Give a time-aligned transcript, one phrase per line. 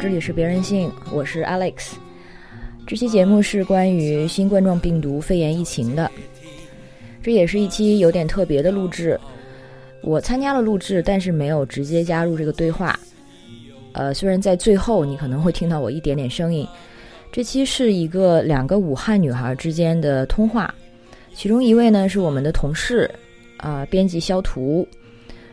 [0.00, 1.92] 这里是别人性，我是 Alex。
[2.86, 6.10] 这期节目是关于新冠状病毒肺炎疫情的，
[7.22, 9.20] 这也是一期有点特别的录制。
[10.02, 12.98] 我参加了录制，但是没有直接加入这个对话。
[13.92, 16.66] 呃，虽然在最后你可能会听到我一点点声音，
[17.30, 20.74] 这期是一个两个武汉女孩之间的通话，
[21.34, 23.08] 其中一位呢是我们的同事，
[23.58, 24.88] 啊、编辑肖图，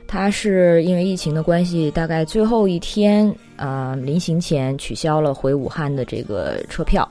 [0.08, 7.08] 他是因为疫情的关系，大概最后一天啊、临行前取消了回武汉的这个车票。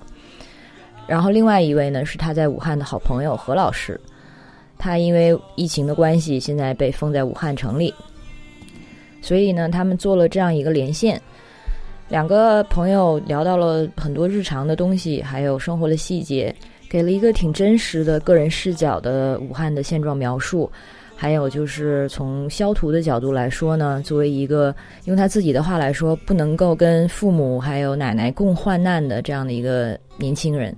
[1.06, 4.00] 然后另外一位呢是他在武汉的好朋友何老师，
[4.78, 7.94] 他因为疫情的关系，现在被封在武汉城里，
[9.20, 11.20] 所以呢，他们做了这样一个连线，
[12.08, 16.52] 两个朋友聊到了很多日常的东西，还有生活的细节，
[16.88, 20.70] 给了一个挺真实的个人视角的武汉的现状描述。
[21.18, 24.74] 还有就是从肖图的角度来说呢，作为一个
[25.06, 30.76] 用他自己的话来说，不能够跟父母还有奶奶共患难的这样的一个年轻人，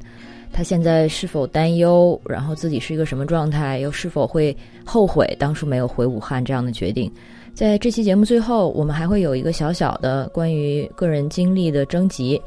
[0.53, 7.13] 他现在是否担忧，然后自己是一个什么状态，又是否会后悔当初没有回武汉这样的决定？
[7.53, 12.41] 在这期节目最后，我们还会有一个小小的关于个人经历的征集。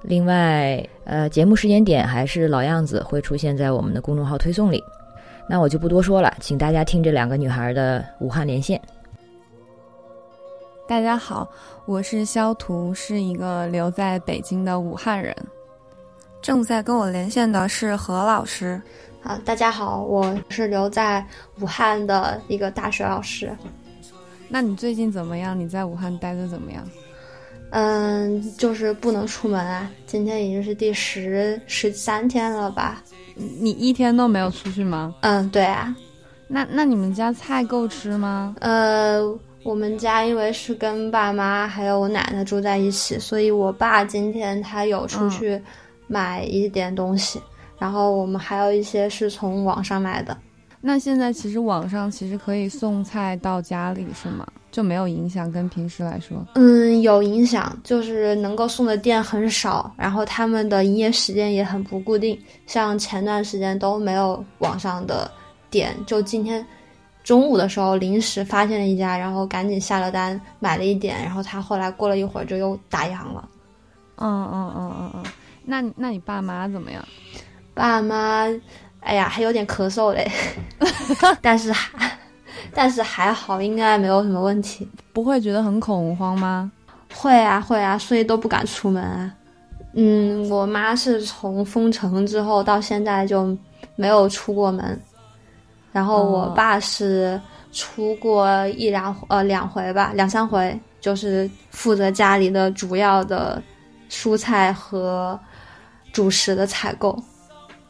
[0.00, 4.82] 另外，呃，节目时间点还是老样子，会出现在我们的公众号推送里。
[5.48, 8.80] 那我就不多说了，请大家听这两个女孩的武汉连线。
[10.88, 11.48] 大家好，
[11.84, 15.34] 我是肖图，是一个留在北京的武汉人。
[16.42, 18.80] 正在跟我连线的是何老师。
[19.22, 21.24] 啊，大家好，我是留在
[21.60, 23.50] 武汉的一个大学老师。
[24.48, 25.58] 那你最近怎么样？
[25.58, 26.88] 你在武汉待的怎么样？
[27.70, 29.90] 嗯，就是不能出门啊。
[30.06, 33.02] 今天已经是第十十三天了吧？
[33.36, 35.14] 你一天都没有出去吗？
[35.20, 35.94] 嗯，对啊。
[36.48, 38.54] 那那你们家菜够吃吗？
[38.60, 39.20] 呃，
[39.62, 45.60] 我们家因为是跟爸妈还有我奶奶住在一起，所以我爸今天他有出去
[46.06, 47.40] 买一点东西，
[47.78, 50.36] 然后我们还有一些是从网上买的。
[50.80, 54.46] 那现在其实网上其实可以送菜到家里是吗？
[54.70, 56.36] 就没有影响跟平时来说？
[56.54, 65.30] 嗯，有影响，就是能够送的店很少，然后他们的营业时间也很不固定，像前段时间都没有网上的
[65.70, 66.64] 店，就今天
[67.24, 73.48] 中午的时候临时发现了一家，然后赶紧下了单买了一点，然后他后来过了一会儿就又打烊了。
[74.16, 75.24] 嗯嗯嗯嗯嗯。
[75.64, 77.02] 那那你爸妈怎么样？
[77.72, 78.46] 爸妈，
[79.06, 80.28] 哎呀，还有点咳嗽嘞，
[81.40, 82.18] 但是还
[82.74, 84.88] 但是还好，应该没有什么问题。
[85.12, 86.70] 不会觉得很恐慌吗？
[87.14, 89.32] 会啊会啊，所以都不敢出门啊。
[89.94, 93.56] 嗯，我妈是从封城之后到现在就
[93.94, 95.00] 没有出过门，
[95.92, 97.40] 然后我爸是
[97.72, 103.62] 出过一两呃两回吧，两三回，就是负责家里的主要的
[104.10, 105.38] 蔬菜和
[106.12, 107.16] 主食的采购。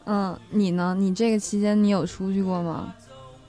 [0.07, 0.95] 嗯，你呢？
[0.97, 2.93] 你这个期间你有出去过吗？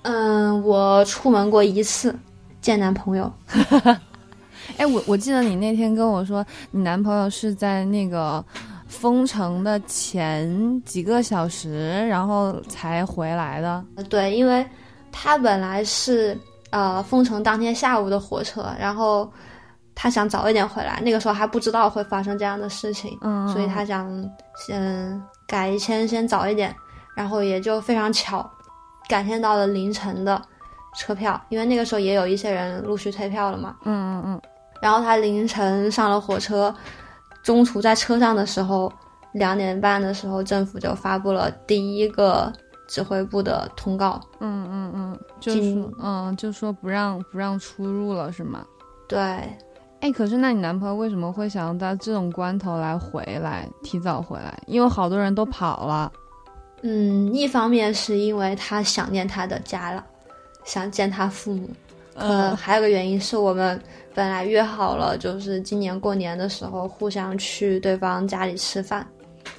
[0.02, 2.14] 嗯，我出门过一次，
[2.60, 3.32] 见男朋友。
[4.76, 8.44] 哎，我我记得你那天跟我说，你男朋友是在那个
[8.86, 13.84] 封城的前几个小时，然后才回来的。
[14.10, 14.66] 对，因为
[15.10, 16.36] 他本来是
[16.70, 19.30] 呃封城当天下午的火车，然后
[19.94, 24.10] 他想早一点回来，那个时候还不知道会发生这样的事情，嗯，所以他想
[24.66, 26.72] 先改一天，先早一点，
[27.16, 28.48] 然后也就非常巧，
[29.08, 30.40] 改签到了凌晨的
[30.96, 33.74] 车票，因为那个时候也有一些人陆续退票了嘛。
[33.84, 34.42] 嗯嗯嗯。
[34.80, 36.72] 然后他凌晨上了火车，
[37.42, 38.92] 中途在车上的时候，
[39.32, 42.52] 两点半的时候，政府就发布了第一个
[42.86, 44.20] 指挥部的通告。
[44.40, 48.64] 嗯嗯嗯，就是嗯就说不让不让出入了是吗？
[49.08, 49.18] 对，
[50.00, 54.56] 哎，可是那你男朋友为什么会想要在这种关头来回来，提早回来？
[54.66, 56.12] 因为好多人都跑了。
[56.82, 60.04] 嗯，一方面是因为他想念他的家了，
[60.64, 61.68] 想见他父母。
[62.14, 63.80] 呃，还有个原因是我们
[64.14, 69.06] 本来约好了，就是今年过年的时候互相去对方家里吃饭。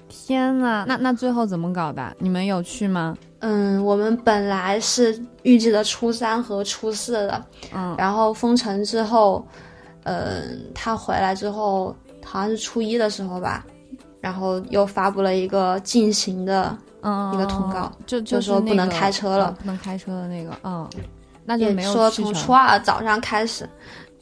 [0.07, 2.15] 天呐，那那最后怎么搞的？
[2.19, 3.17] 你们有去吗？
[3.39, 9.45] 嗯，我们本来是预计的初三和初四的，嗯，然后封城之后，
[10.03, 13.65] 嗯，他回来之后好像是初一的时候吧，
[14.21, 20.89] 然后又发布了一个禁行的嗯一个通告，就就是说不能开车了嗯不能开车的那个，嗯。
[21.45, 23.67] 那就没有说从初二早上开始，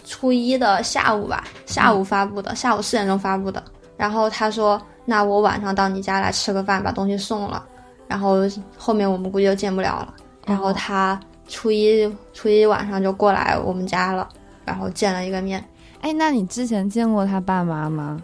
[0.05, 3.61] 初一的下午吧，下午发布的，下午四点钟发布的。
[3.97, 7.65] 然后他说：“那我晚上到你家来吃个饭，把东西送了。”
[8.07, 8.37] 然后
[8.77, 10.13] 后面我们估计就见不了了。
[10.45, 11.19] 然后他
[11.49, 14.29] 初一初一晚上就过来我们家了，
[14.67, 15.63] 然后见了一个面。
[16.01, 18.21] 哎，那你之前见过他爸妈吗？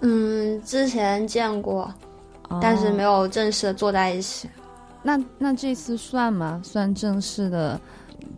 [0.00, 1.92] 嗯，之前见过，
[2.60, 3.26] 但是没有。
[3.26, 4.48] 正式的坐在一起。
[5.02, 6.60] 那那这次算吗？
[6.62, 7.80] 算正式的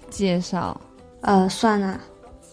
[0.09, 0.81] 介绍？
[1.21, 2.01] 呃，算啊。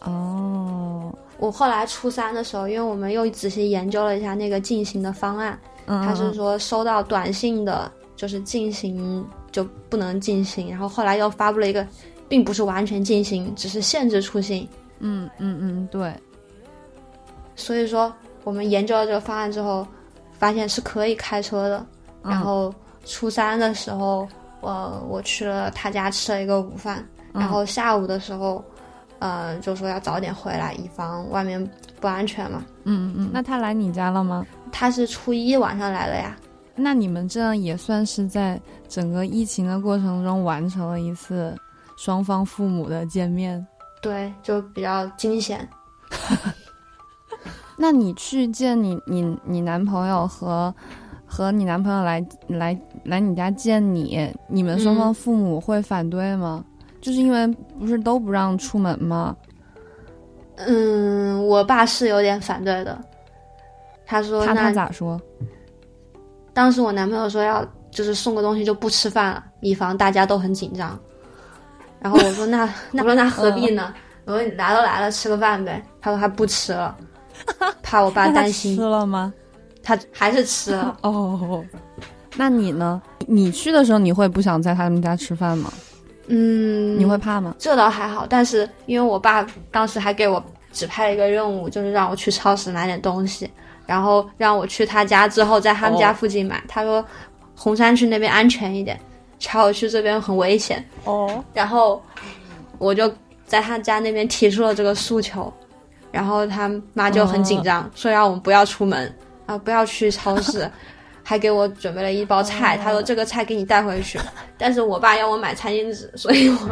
[0.02, 11.88] 哦，我后来初三的时候，因为我们又仔细研究了一下那个进行的方案，嗯，他是说收到短信的，就是进行就不能进行，然后后来又发布了一个，
[12.34, 14.68] 并不是完全进行，只是限制出行。
[14.98, 16.12] 嗯嗯嗯，对，
[17.56, 18.12] 所以说
[18.44, 19.86] 我们研究了这个方案之后，
[20.40, 21.78] 发现是可以开车的。
[22.24, 22.74] 嗯然后
[23.06, 24.28] 初三的时候，
[24.62, 28.66] 呃我去了他家吃了一个午饭，嗯然后下午的时候，
[29.20, 31.64] 呃，就说要早点回来，以防外面
[32.02, 32.66] 不安全嘛。
[32.86, 34.44] 嗯嗯嗯，那他来你家了吗？
[34.72, 36.36] 他是初一晚上来的呀。
[36.76, 38.60] 那你们这样也算是在
[38.90, 41.56] 整个疫情的过程中完成了一次
[41.98, 43.66] 双方父母的见面。
[44.01, 45.68] 对，就比较惊险。
[47.78, 50.74] 那你去见你你你男朋友和
[51.25, 56.63] 和你男朋友来来来你家见你，你们双方父母会反对吗？
[57.01, 57.48] 就是因为
[57.80, 59.36] 不是都不让出门吗？
[60.56, 63.01] 嗯，我爸是有点反对的。
[64.06, 65.19] 他说他他那咋说？
[66.54, 71.00] 当时我男朋友说要就是送个东西就不吃饭了，以防大家都很紧张。
[72.04, 73.92] 然后我说那 那我说那何必呢？
[74.26, 75.82] 我说你来都来了，吃个饭呗。
[76.00, 76.96] 他说他不吃了，
[77.82, 78.82] 怕我爸担心吃。
[78.84, 79.34] 了吗？
[79.82, 80.96] 他还是吃了。
[81.02, 81.64] 哦，
[82.36, 83.02] 那你呢？
[83.26, 85.72] 你去的时候你会不想在他们家吃饭吗？
[86.28, 87.56] 嗯，你会怕吗？
[87.58, 93.50] 这倒还好，但是因为我爸当时还给我指派了一个任务，就是让我去超市买点东西，
[93.86, 96.64] 然后让我去他家之后在他们家附近买。
[96.68, 97.06] 他说
[97.56, 98.98] 红山区那边安全一点，
[99.44, 100.84] 桥区这边很危险。
[101.04, 102.01] 哦，然后
[102.78, 103.13] 我就
[103.45, 105.54] 在他家那边提出了这个诉求，
[106.12, 109.13] 然后他妈就很紧张，说让我们不要出门
[109.45, 110.72] 啊，不要去超市，
[111.22, 114.18] 还给我准备了一包菜，他说这个菜给你带回去，
[114.57, 116.69] 但是我爸要我买餐巾纸，所以我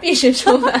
[0.00, 0.72] 必须出门。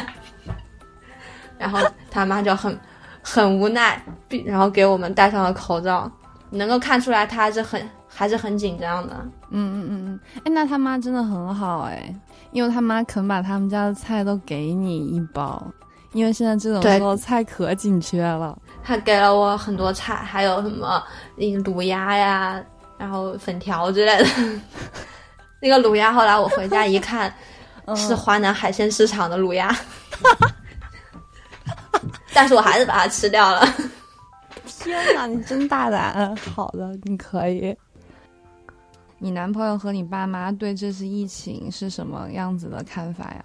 [1.58, 1.78] 然后
[2.10, 2.76] 他妈就很
[3.22, 4.02] 很无奈，
[4.46, 6.10] 然后给我们戴上了口罩，
[6.50, 9.14] 能够看出来他还是很还是很紧张的。
[9.50, 12.14] 嗯嗯嗯嗯，哎，那他妈真的很好哎，
[12.52, 15.62] 因为他妈肯把他们家的菜都给你一包，
[16.12, 18.56] 因为现在这种时候菜可紧缺了。
[18.84, 21.02] 他给了我很多菜，还有什么
[21.38, 22.62] 嗯卤鸭呀，
[22.96, 24.26] 然后粉条之类的。
[25.60, 27.32] 那个卤鸭后来我回家一看，
[27.86, 29.74] 嗯是华南海鲜市场的卤鸭，
[32.34, 33.66] 但是我还是把它吃掉了。
[34.66, 36.36] 天哪，你真大胆！
[36.36, 37.74] 好的，你可以。
[39.24, 43.42] 你男朋友和你爸妈对这次疫情是什么样子的看法呀？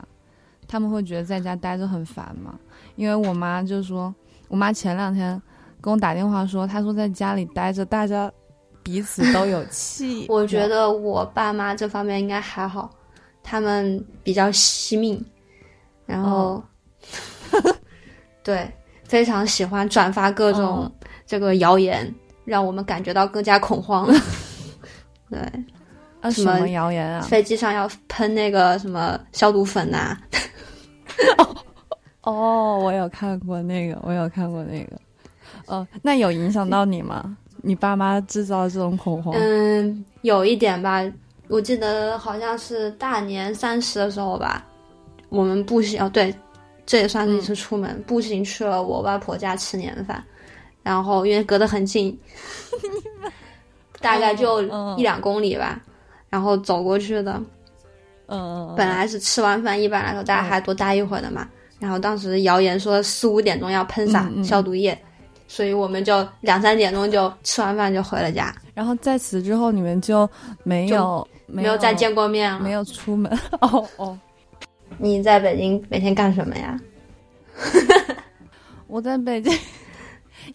[0.68, 2.60] 他们会觉得在家待着很烦吗？
[2.98, 4.14] 因为我妈就说，
[4.50, 5.42] 我妈前两天
[5.80, 8.30] 跟我打电话说，她说在家里待着，大家
[8.84, 10.26] 彼此都有 气。
[10.28, 12.90] 我觉得我爸妈这方面应该还好，
[13.42, 15.24] 他们比较惜命，
[16.06, 16.62] 然后、
[18.44, 18.70] 对
[19.06, 24.06] 非常喜欢转发各种嗯这个谣言，让我们感觉到更加恐慌。
[25.30, 25.40] 对。
[26.22, 27.22] 啊，什么什么谣言啊？
[27.22, 30.18] 飞机上要喷那个什么消毒粉呐、
[32.24, 35.00] 哦，我有看过那个，我有看过那个。
[35.68, 37.38] 哦，那有影响到你吗？
[37.62, 39.34] 你爸妈制造这种恐慌？
[39.38, 41.02] 嗯，有一点吧，
[41.48, 44.66] 我记得好像是大年三十的时候吧，
[45.30, 46.36] 我们步行哦，对，
[46.86, 50.22] 这也算是一次出门，步行去了我外婆家吃年饭，
[50.84, 52.18] 然后因为隔得很近，
[54.00, 55.82] 大概就嗯一两公里吧，
[56.30, 57.42] 然后走过去的。
[58.28, 61.48] 嗯，本来是吃完饭，一般来说大家还多待一会儿的嘛。
[61.80, 64.96] 然后当时谣言说四五点钟要喷洒消毒液，
[65.48, 70.30] 所以我们就两三点钟就吃完饭就回了家，然后在此之后，你们就
[70.64, 72.60] 没有没没有再见过面了。
[72.60, 73.32] 没有出门。
[73.62, 74.20] 哦哦，
[74.98, 76.80] 你在北京每天干什么呀？
[78.86, 79.58] 我在北京，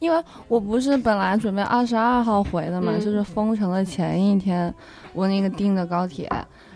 [0.00, 4.72] 因为我不是本来准备二十二号回的嘛，嗯就是封城的前一天，
[5.12, 6.30] 我那个订的高铁，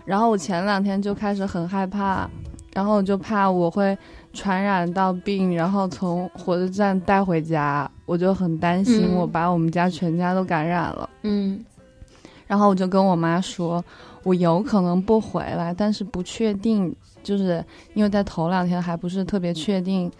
[0.05, 2.29] 然后我前两天就开始很害怕，
[2.73, 3.97] 然后我就怕我会
[4.33, 9.15] 传染到病，然后从火车站带回家，我就很担心嗯。
[9.15, 11.09] 我把我们家全家都感染了。
[11.23, 11.63] 嗯。
[12.47, 13.83] 然后我就跟我妈说，
[14.23, 20.11] 我有可能不回来，但是不确定就是因为在头两天还不是特别确定，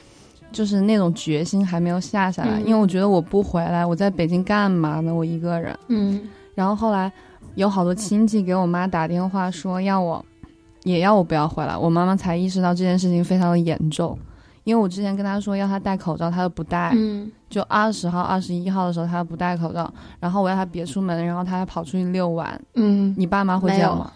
[0.52, 5.14] 就是那种决心还没有下下来，嗯因为我觉得我不回来，我在北京干嘛呢？
[5.14, 5.78] 我一个人。
[5.88, 6.22] 嗯
[6.56, 7.12] 然后后来
[7.56, 10.24] 有好多亲戚给我妈打电话说要我，
[10.84, 14.18] 也要我不要回来，我妈妈才意识到这件事情非常的严重。
[14.66, 22.62] 因为我之前跟她说要她戴口罩，她都不戴，嗯就二十号、二十一号的时候她不戴口罩，然后我要她别出门，然后她还跑出去遛弯。
[22.76, 24.12] 嗯，你爸妈会这样吗？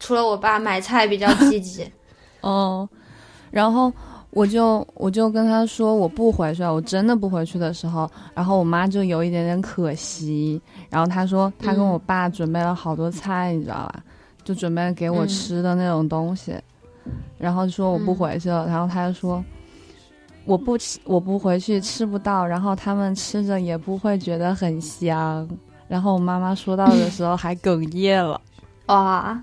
[0.00, 1.84] 除了我爸买菜比较积极，
[2.42, 2.88] 哦，
[3.50, 3.92] 然后
[4.30, 14.02] 我就我就跟他说我不回去了，我真的不回去的时候，然后我妈就有一点点可惜，然后她说她跟嗯我爸准备了好多菜，你知道吧？
[14.44, 16.54] 就准备给我嗯吃的那种东西，
[17.38, 19.44] 然后说我不回去了，然后她就说。
[20.44, 25.46] 我不吃，我不回去吃不到，然后他们吃着也不会觉得很香。
[25.86, 28.40] 然后我妈妈说到的时候还哽咽了，
[28.88, 29.38] 哇，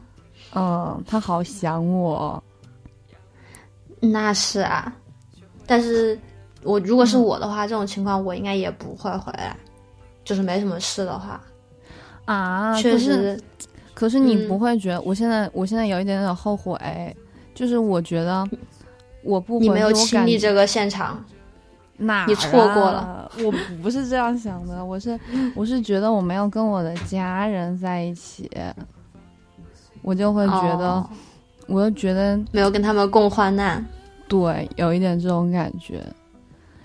[0.55, 2.43] 嗯，她好想我，
[4.11, 4.93] 那是啊。
[5.67, 6.17] 但是
[6.63, 9.57] 我如果是我的话，这种情况我应该也不会回来，
[10.23, 11.41] 就是没什么事的话，
[12.25, 13.39] 啊，确实，
[13.93, 16.77] 可是你嗯不会觉得，我现在我现在有一点点后悔，
[17.55, 18.47] 就是我觉得
[19.23, 21.23] 我不你没有亲历这个现场，
[21.97, 23.31] 哪儿你错过了啊。
[23.43, 25.19] 我不是这样想的，我是
[25.55, 28.49] 我是觉得我没有跟我的家人在一起，
[30.03, 31.09] 我就会觉得，哦
[31.67, 33.83] 我就觉得没有跟他们共患难。
[34.27, 36.03] 对，有一点这种感觉。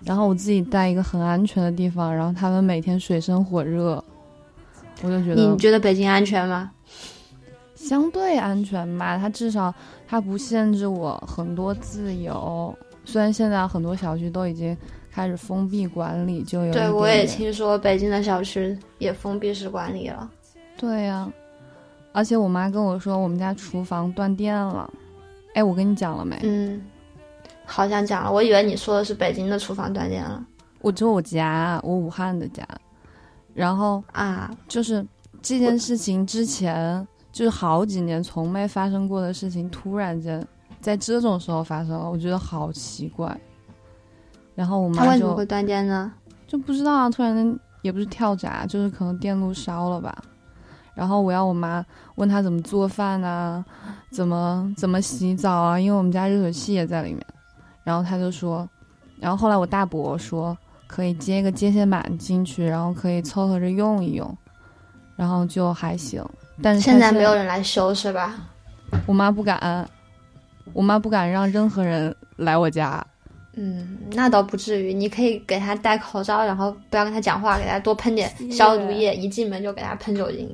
[0.05, 4.03] 然后我自己在一个很安全的地方，然后他们每天水深火热，
[5.03, 6.71] 我就觉得你觉得北京安全吗？
[7.75, 9.75] 相对安全吧，它至少
[10.07, 12.77] 它不限制我很多自由。
[13.05, 14.77] 虽然现在很多小区都已经
[15.11, 20.31] 开始封闭管理，就有一对，我也听说北京的小区也封闭式管理了。
[20.77, 21.31] 对呀、
[22.13, 24.91] 而且我妈跟我说我们家厨房断电了。
[25.55, 26.39] 哎，我跟你讲了没？
[26.43, 26.81] 嗯，
[27.73, 30.45] 好想讲了，我以为你说的是北京的厨房断电了
[30.81, 32.67] 我就我家，我武汉的家。
[33.55, 34.51] 然后啊。
[34.67, 35.07] 就是
[35.43, 40.45] 这件事情之前，就是好几年从没发生过的事情，突然间
[40.81, 43.41] 在这种时候发生了，我觉得好奇怪。
[44.55, 46.13] 然后我妈就为什么会断电呢？
[46.47, 50.17] 就不知道啊，突然间也不是跳闸，就是可能电路烧了吧。
[50.95, 51.85] 然后我要我妈
[52.17, 53.65] 问她怎么做饭啊，
[54.11, 57.25] 怎么怎么洗澡啊，因为我们家热水器也在里面。
[57.91, 58.69] 然后他就说，
[59.19, 60.57] 然后后来我大伯说
[60.87, 64.39] 可以接一个接线板进去，然后可以凑合着用一用，
[65.17, 66.25] 然后就还行。
[66.63, 68.37] 但是现在没有人来修是吧？
[69.07, 69.91] 我妈不敢，
[70.73, 73.05] 我妈不敢让任何人来我家。
[73.55, 74.95] 嗯，那倒不至于。
[74.95, 80.49] 你可以给他戴口罩，然后不要跟他讲话，给他多喷点消毒液，一进门就给他喷酒精。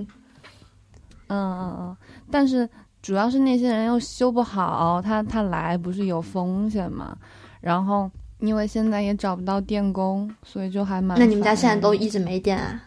[1.27, 1.97] 嗯嗯嗯，
[2.31, 2.67] 但是
[3.07, 7.17] 主要是那些人又修不好，他他来不是有风险嘛？
[7.61, 8.11] 然后
[8.41, 11.17] 因为现在也找不到电工，所以就还蛮……
[11.17, 12.83] 那你们家现在都一直没电啊？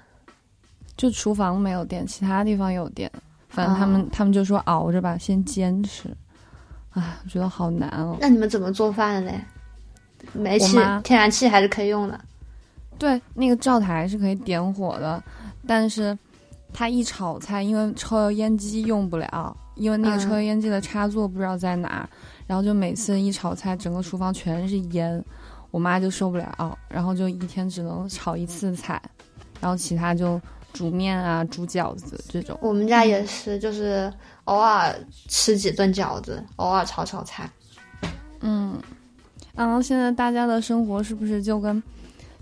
[0.98, 3.10] 就厨房没有电，其他地方有电。
[3.48, 6.14] 反正他们、哦他们就说熬着吧，先坚持。
[6.90, 8.18] 唉，我觉得好难哦。
[8.20, 9.42] 那你们怎么做饭的嘞？
[10.34, 12.20] 煤气、天然气还是可以用的。
[12.98, 15.24] 对，那个灶台是可以点火的，
[15.66, 16.18] 但是
[16.74, 22.10] 它一炒菜，因为抽油烟机用不了，因为那个嗯抽油烟机的插座不知道在哪儿，
[22.46, 25.24] 然后就每次一炒菜，整个厨房全是烟，
[25.72, 29.02] 我妈就受不了，然后就一天只能炒一次菜，
[29.60, 30.40] 然后其他就
[30.74, 32.56] 煮面啊、煮饺子这种。
[32.62, 34.12] 我们家也是，就是
[34.44, 34.94] 偶尔
[35.28, 37.50] 吃几顿饺子，偶尔炒炒菜。
[38.42, 38.78] 嗯，
[39.56, 41.82] 然后现在大家的生活是不是就跟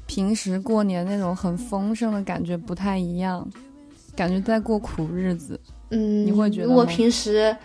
[0.05, 3.47] 平时过年那种很丰盛的感觉不太一样？
[4.15, 5.59] 感觉在过苦日子。
[5.89, 7.55] 嗯，你会觉得如果平时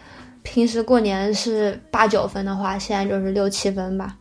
[0.43, 4.17] 平时过年是八九分的话，现在就是六七分吧。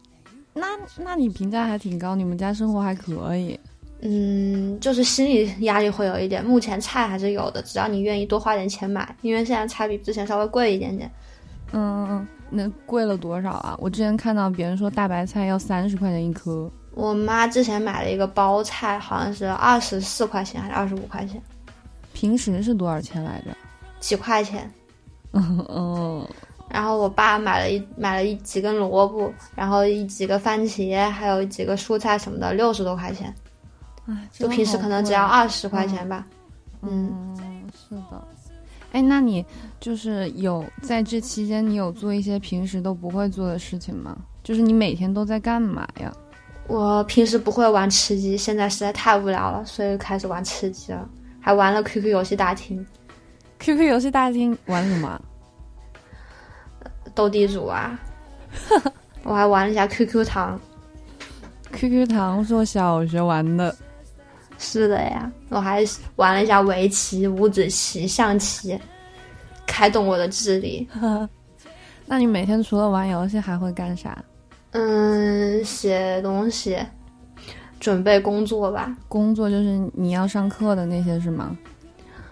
[0.54, 0.68] 那
[0.98, 3.60] 那你评价还挺高，你们家生活还可以。
[4.02, 6.44] 嗯，就是心理压力会有一点。
[6.44, 11.10] 目前菜还是有的，只要你愿意多花点钱买，因为现在菜比之前稍微贵一点点。
[11.72, 13.78] 嗯嗯嗯，那贵了多少啊？
[13.80, 16.70] 我之前看到别人说大白菜要三十块钱一颗。
[16.94, 21.42] 我妈之前买了一个包菜，好像是二十四块钱还是二十五块钱，
[22.12, 23.56] 平时是多少钱来着？
[24.02, 24.70] 几块钱。
[25.32, 26.28] 嗯嗯，
[26.70, 33.34] 然后我爸买了一买了一几根萝卜，然后一几个番茄，还有几个蔬菜什么的，六十多块钱。
[34.08, 36.28] 哎，就平时可能只要二十块钱吧。
[36.82, 38.28] 嗯，嗯，是的。
[38.92, 39.46] 哎，那你
[39.80, 44.18] 就是有在这期间，你有做一些平时都不会做的事情吗？
[44.44, 46.12] 就是你每天都在干嘛呀？
[46.68, 51.08] 我平时不会玩吃鸡，现在实在太无聊了，所以开始玩吃鸡了，
[51.40, 52.86] 还玩了 QQ 游戏大厅、
[53.62, 55.22] QQ 游戏大厅玩什么啊？
[57.14, 58.00] 斗地主啊，
[59.24, 60.60] 我还玩了一下 QQ 糖。
[61.72, 63.74] QQ 糖是我小学玩的，
[64.58, 65.84] 是的呀，我还
[66.16, 68.78] 玩了一下围棋、五子棋、象棋，
[69.68, 70.88] 开动我的智力。
[72.08, 74.18] 那你每天除了玩游戏还会干啥？
[74.72, 76.78] 嗯，写东西，
[77.80, 78.98] 准备工作吧。
[79.08, 81.56] 工作就是你要上课的那些是吗？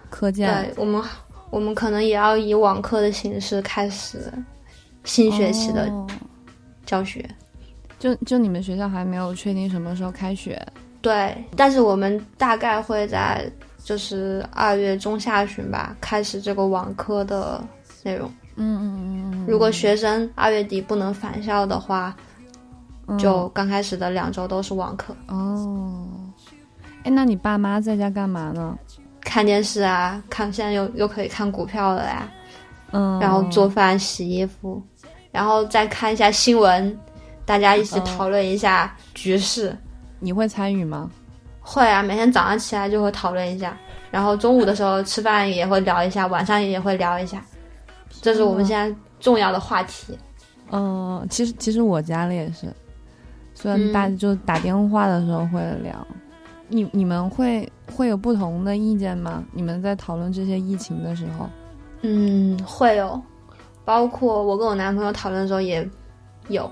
[0.09, 1.01] 课件对我们，
[1.49, 4.31] 我们可能也要以网课的形式开始
[5.03, 6.07] 新学期的哦
[6.85, 7.27] 教学。
[7.99, 10.61] 就就你们学校还没有确定什么时候开学？
[11.01, 13.49] 对，但是我们大概会在
[13.83, 17.63] 就是二月中下旬吧开始这个网课的
[18.03, 18.31] 内容。
[18.55, 19.45] 嗯嗯嗯嗯。
[19.47, 22.15] 如果学生二月底不能返校的话，
[23.07, 26.07] 嗯就刚开始的两周都是网课，哦。
[27.03, 28.77] 哎，那你爸妈在家干嘛呢？
[29.21, 32.29] 看电视啊，看现在又又可以看股票了呀，
[32.91, 34.81] 嗯，然后做饭、洗衣服，
[35.31, 36.97] 然后再看一下新闻，
[37.45, 39.75] 大家一起哦讨论一下局势。
[40.19, 41.09] 你会参与吗？
[41.61, 43.77] 会啊，每天早上起来就会讨论一下，
[44.09, 47.43] 然后中午的时候吃饭也会聊一下，晚上也会聊一下，
[48.21, 50.17] 这是我们现在重要的话题。
[50.71, 52.73] 嗯，其实其实我家里也是，
[53.53, 56.07] 虽然嗯大家就打电话的时候会聊，
[56.69, 59.43] 你你们会会有不同的意见吗？
[59.51, 61.49] 你们在讨论这些疫情的时候，
[62.01, 63.21] 嗯，会有，
[63.83, 65.87] 包括我跟我男朋友讨论的时候也
[66.47, 66.71] 有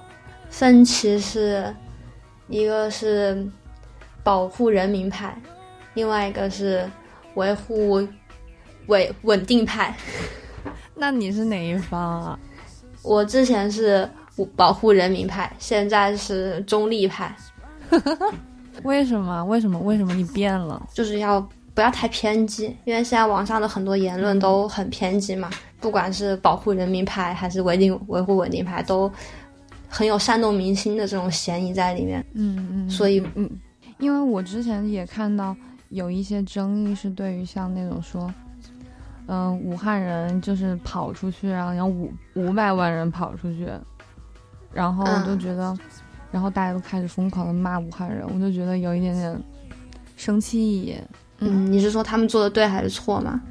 [0.49, 1.73] 分歧是，
[2.47, 3.45] 一个是
[4.23, 5.36] 保护人民派，
[5.95, 6.89] 另外一个是
[7.36, 8.07] 维护
[8.88, 9.95] 稳稳定派。
[10.95, 12.39] 那你是哪一方啊？
[13.03, 14.10] 我之前是
[14.55, 17.36] 保护人民派，现在是中立派，
[18.83, 19.43] 为什么？
[19.45, 19.79] 为什么？
[19.79, 20.87] 为什么你变了？
[20.93, 21.39] 就是要
[21.73, 29.11] 不要太偏激，因为现在网上的很多言论都很偏激嘛，不管是保护人民牌还是维定维护稳定牌，都
[29.87, 32.25] 很有煽动民心的这种嫌疑在里面。
[32.33, 33.49] 嗯嗯，所以嗯，
[33.99, 35.55] 因为我之前也看到
[35.89, 38.33] 有一些争议是对于像那种说，
[39.27, 43.69] 嗯、武汉人就是跑出去，然后有五五百万人跑出去，
[44.73, 45.77] 然后我就嗯觉得，
[46.31, 49.39] 然后大家都开始疯狂的骂武汉人，我就觉得有一点点
[50.15, 50.97] 生气。
[51.39, 53.41] 嗯，你是说他们做的对还是错吗？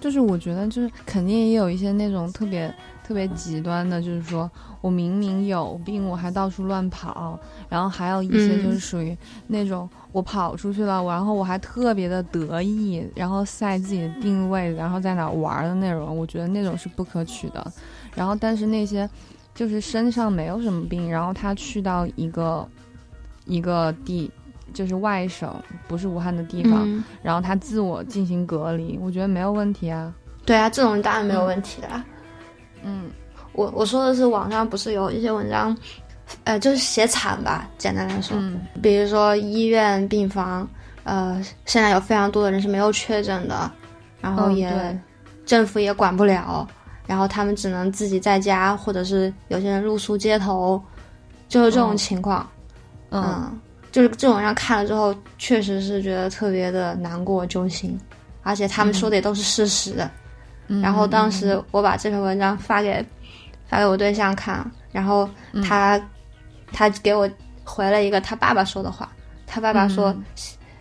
[0.00, 2.72] 就是我觉得，就是肯定也有一些那种特别
[3.06, 7.38] 特别极端的，就是说我明明有病，我还到处乱跑，
[7.70, 9.16] 然后还有一些嗯就是属于
[9.46, 17.72] 那种我跑出去了，然后我还特别的得意，然后晒自己的定位，然后在哪玩的那种，我觉得那种是不可取的。
[18.14, 19.08] 然后，但是那些
[19.54, 22.68] 就是身上没有什么病，然后他去到一个
[23.46, 24.30] 一个地。
[24.72, 25.54] 就是外省，
[25.86, 30.12] 不是武汉的地方，嗯，然后他自我进行隔离，我觉得没有问题啊。
[30.44, 32.04] 对啊，这种当然没有问题啦。
[32.82, 33.08] 嗯
[33.52, 35.76] 我我说的是网上不是有一些文章，
[36.42, 40.68] 呃，就是写惨吧，简单来说，嗯比如说医院病房，
[41.04, 43.70] 呃，现在有非常多的人是没有确诊的，
[44.20, 45.00] 然后也、嗯
[45.46, 46.66] 政府也管不了，
[47.06, 50.80] 然后他们只能自己在家，或者是有些人露宿街头，
[51.48, 52.48] 就是这种嗯情况。
[53.10, 53.60] 嗯嗯，
[53.92, 57.98] 就是这种让看了之后，确实是觉得特别的难过揪心，
[58.42, 59.96] 而且他们说的也都是事实。
[60.66, 63.04] 嗯然后当时我把这篇文章发给
[63.66, 65.28] 发给我对象看，然后
[65.62, 66.00] 他、
[66.72, 67.28] 他给我
[67.64, 69.12] 回了一个他爸爸说的话，
[69.46, 70.24] 他爸爸说、嗯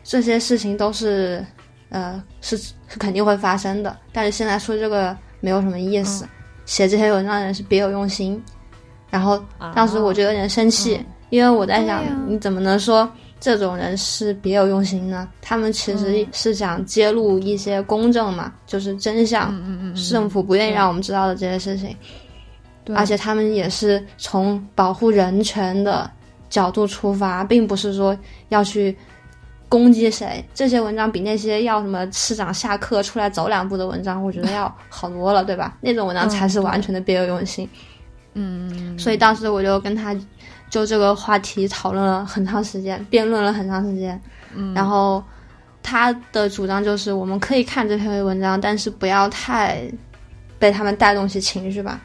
[0.06, 1.46] 这些事情都是
[1.88, 6.26] 呃是是肯定会发生的，但是现在说这个没有什么意思，
[6.66, 8.42] 写这些文章的人是别有用心。
[9.10, 9.44] 然后
[9.76, 11.06] 当时我就有点生气，嗯。
[11.32, 15.28] 因为我在想，你怎么能说这种人是别有用心呢？
[15.42, 21.94] 他们其实是想揭露一些公正嘛，就是真相，嗯嗯嗯，政府不愿意让我们知道的这些事情。
[22.96, 26.10] 而且他们也是从保护人权的
[26.50, 28.18] 角度出发，并不是说
[28.50, 28.96] 要去
[29.74, 30.46] 攻击谁。
[30.54, 35.76] 这些文章比那些要什么市长下课出来走两步的文章，我觉得要 好多了，对吧？
[35.82, 37.68] 那种文章才是完全的别有用心。
[38.36, 40.16] 嗯所以当时我就跟他
[40.70, 44.22] 就这个话题讨论了很长时间，辩论了很长时间。
[44.54, 45.24] 嗯然后
[45.82, 49.82] 他的主张就是，我们可以看这篇文章，但是不要太
[50.60, 52.00] 被他们带动起情绪吧，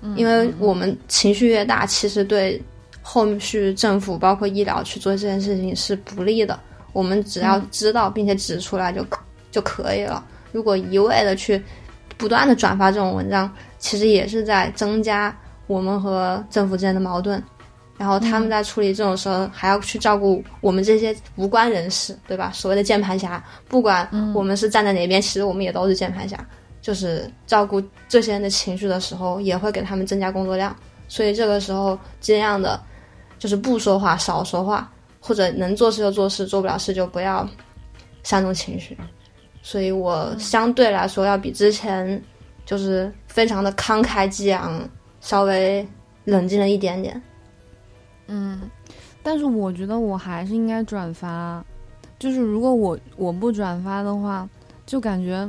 [0.00, 2.62] 嗯因为我们情绪越大，其实对
[3.02, 6.58] 后续政府包括医疗去做这件事情是不利的。
[6.92, 10.24] 我们只要知道并且指出来就可就可以了。
[10.52, 11.62] 如果一味的去
[12.16, 15.34] 不断的转发这种文章，其实也是在增加
[15.66, 17.42] 我们和政府之间的矛盾。
[17.96, 22.50] 然后他们在处理这种时候，还要去照顾我们这些无关人士，对吧？
[22.54, 26.38] 所谓的键盘侠，不管我们是站在哪边，其实我们也都是键盘侠。
[26.80, 30.74] 就是照顾这些人的情绪的时候，也会给他们增加工作量。
[31.08, 32.80] 所以这个时候尽量的，
[33.38, 37.48] 就是不说话，少说话，或者能做事就做事，做不了事就不要
[38.22, 38.96] 煽动情绪。
[39.62, 42.20] 所以我相对来说要比之前
[42.64, 44.82] 就是非常的慷慨激昂，
[45.20, 45.86] 稍微
[46.24, 47.20] 冷静了一点点。
[48.26, 48.62] 嗯，
[49.22, 51.62] 但是我觉得我还是应该转发，
[52.18, 54.48] 就是如果我我不转发的话，
[54.86, 55.46] 就感觉，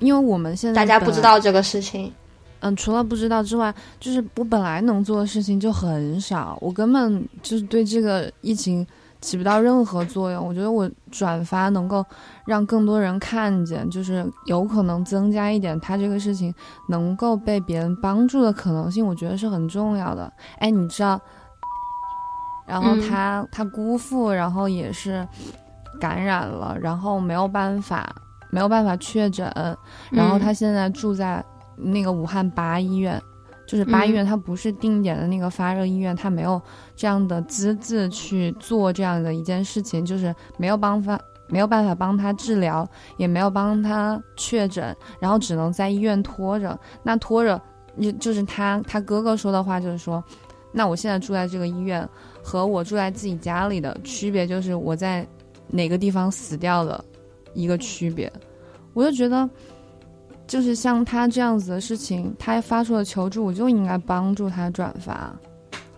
[0.00, 2.12] 因为我们现在大家不知道这个事情，
[2.60, 8.86] 嗯，除了不知道之外，就是我本来能做的事情就很少，我根本就是对这个疫情
[9.20, 10.46] 起不到任何作用。
[10.46, 12.04] 我觉得我转发能够
[12.46, 16.54] 让更多人看见，就是有可能增加一点他这个事情
[16.88, 20.32] 能够被别人帮助的可能性，我觉得是很重要的。
[20.58, 21.20] 哎，你知道？
[22.66, 25.26] 然后他他姑父，然后也是
[26.00, 28.14] 感染了，然后没有办法
[28.50, 29.52] 没有办法确诊，
[30.10, 31.44] 然后他现在住在
[31.82, 33.20] 那个武汉八医院，
[33.66, 36.60] 就是八医院，它不是定点的那个发热医院，它没有
[36.94, 46.78] 这样的资质去做这样的一件事情，就是没有办法没有办法帮他治疗，也没有帮他确诊，然后只能在医院拖着。
[47.02, 47.60] 那拖着，
[48.00, 50.22] 就就是他他哥哥说的话，就是说，
[50.72, 52.08] 那我现在住在这个医院。
[52.42, 55.28] 和我住在自己家里的区别就是我在
[55.68, 57.04] 哪个地方死掉的
[57.52, 58.32] 一个区别，
[58.94, 59.48] 我就觉得，
[60.50, 65.32] 就是像他这样子的事情，他发出了求助，我就应该帮助他转发，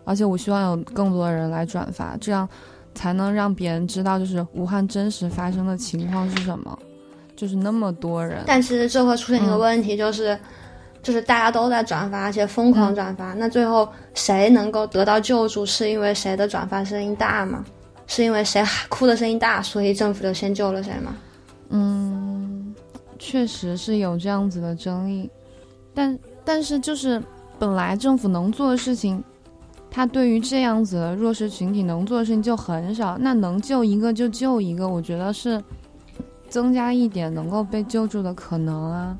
[0.04, 2.46] 而且我希望有更多的人来转发，这样
[2.94, 6.78] 才能让别人知道，就是武汉真实发生的情况是什么，
[7.34, 8.44] 就是那么多人。
[8.46, 10.38] 但其实这会出现一个问题，就是。
[11.02, 15.66] 就是大家都在转发，而且疯狂转发，那最后谁能够得到救助？
[15.66, 17.64] 是因为谁的转发声音大吗？
[18.06, 21.16] 是因为谁哭的声音大，所以政府就先救了谁吗？
[21.70, 22.51] 嗯，
[23.24, 25.30] 确实是有这样子的争议，
[25.94, 27.22] 但但是就是
[27.56, 29.22] 本来政府能做的事情，
[29.88, 35.62] 他对于这样子的弱势群体能做的事情就很少，那能救一个就救一个，我觉得是
[36.48, 39.16] 增加一点能够被救助的可能啊。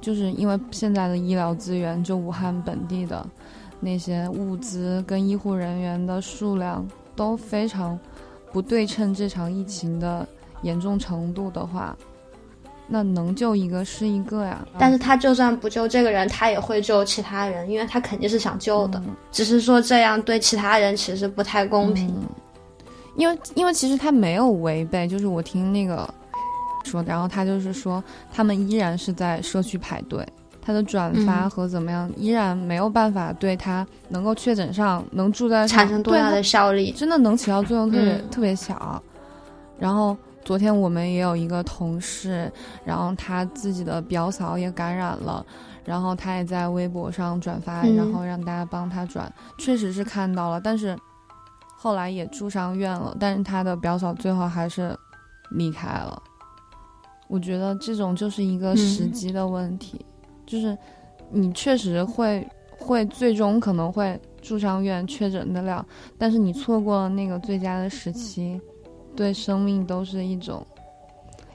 [0.00, 3.24] 就是因为现在的医疗资源，就武汉本地的
[3.78, 7.98] 那些物资跟医护人员的数量都非常
[8.50, 10.26] 不对称，这场疫情的
[10.62, 11.94] 严重程度的话，
[12.92, 14.62] 那能救一个是一个呀。
[14.78, 22.14] 但是他就算不救这个人，他也会救其他人，因为他肯定是想救的，只是说这样对其他人其实不太公平。
[23.16, 26.06] 因为因为其实他没有违背，就是我听那个。
[26.84, 28.02] 说，然后他就是说，
[28.34, 30.26] 他们依然是在社区排队，
[30.60, 39.00] 他的转发和怎么样，依然没有办法对他能够确诊上，能住在产生多大的效力，真的能起到作用特别特别小。
[39.78, 42.50] 然后昨天我们也有一个同事，
[42.84, 45.44] 然后他自己的表嫂也感染了，
[45.84, 50.98] 然后他也在微博上转发，然后让大家帮他转，确实是看到了，但是
[51.76, 54.96] 后来也住上院了，但是他的表嫂最后还是
[55.50, 56.20] 离开了。
[57.28, 60.04] 我觉得这种就是一个时机的问题，
[60.44, 60.76] 就是
[61.30, 62.46] 你确实会
[62.78, 65.86] 会最终可能会住上院确诊得了，
[66.18, 68.60] 但是你错过了那个最佳的时期，
[69.16, 70.66] 对生命都是一种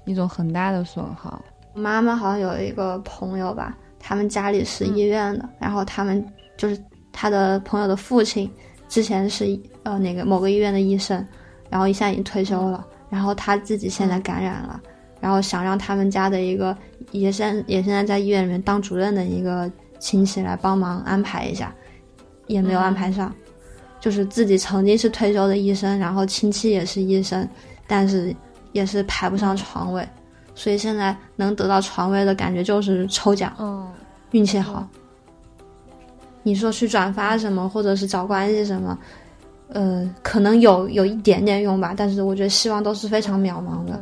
[0.05, 1.41] 一种很大的损耗。
[1.73, 8.49] 我妈妈好像有一个朋友吧，他们家里是医院的，然后他们就是他的朋友的父亲，
[8.87, 11.25] 之前是呃那个某个医院的医生，
[11.69, 14.81] 然后一下已经退休了，然后他自己现在感染了。
[15.19, 16.77] 然后想让他们家的一个
[17.11, 21.73] 也现也现在在医院里面当主任的一个亲戚来帮忙安排一下，
[22.45, 23.33] 也没有安排上。
[24.07, 27.45] 就是自己曾经是退休的医生，然后亲戚也是医生，
[27.87, 28.33] 但是
[28.71, 30.07] 也是排不上床位，
[30.55, 33.85] 所以现在能得到床位的感觉就是抽奖，嗯，
[34.31, 34.87] 运气好。
[36.41, 38.97] 你说去转发什么，或者是找关系什么，
[39.73, 44.01] 呃，可能有有一点点用吧，但是我觉得希望都是非常渺茫的。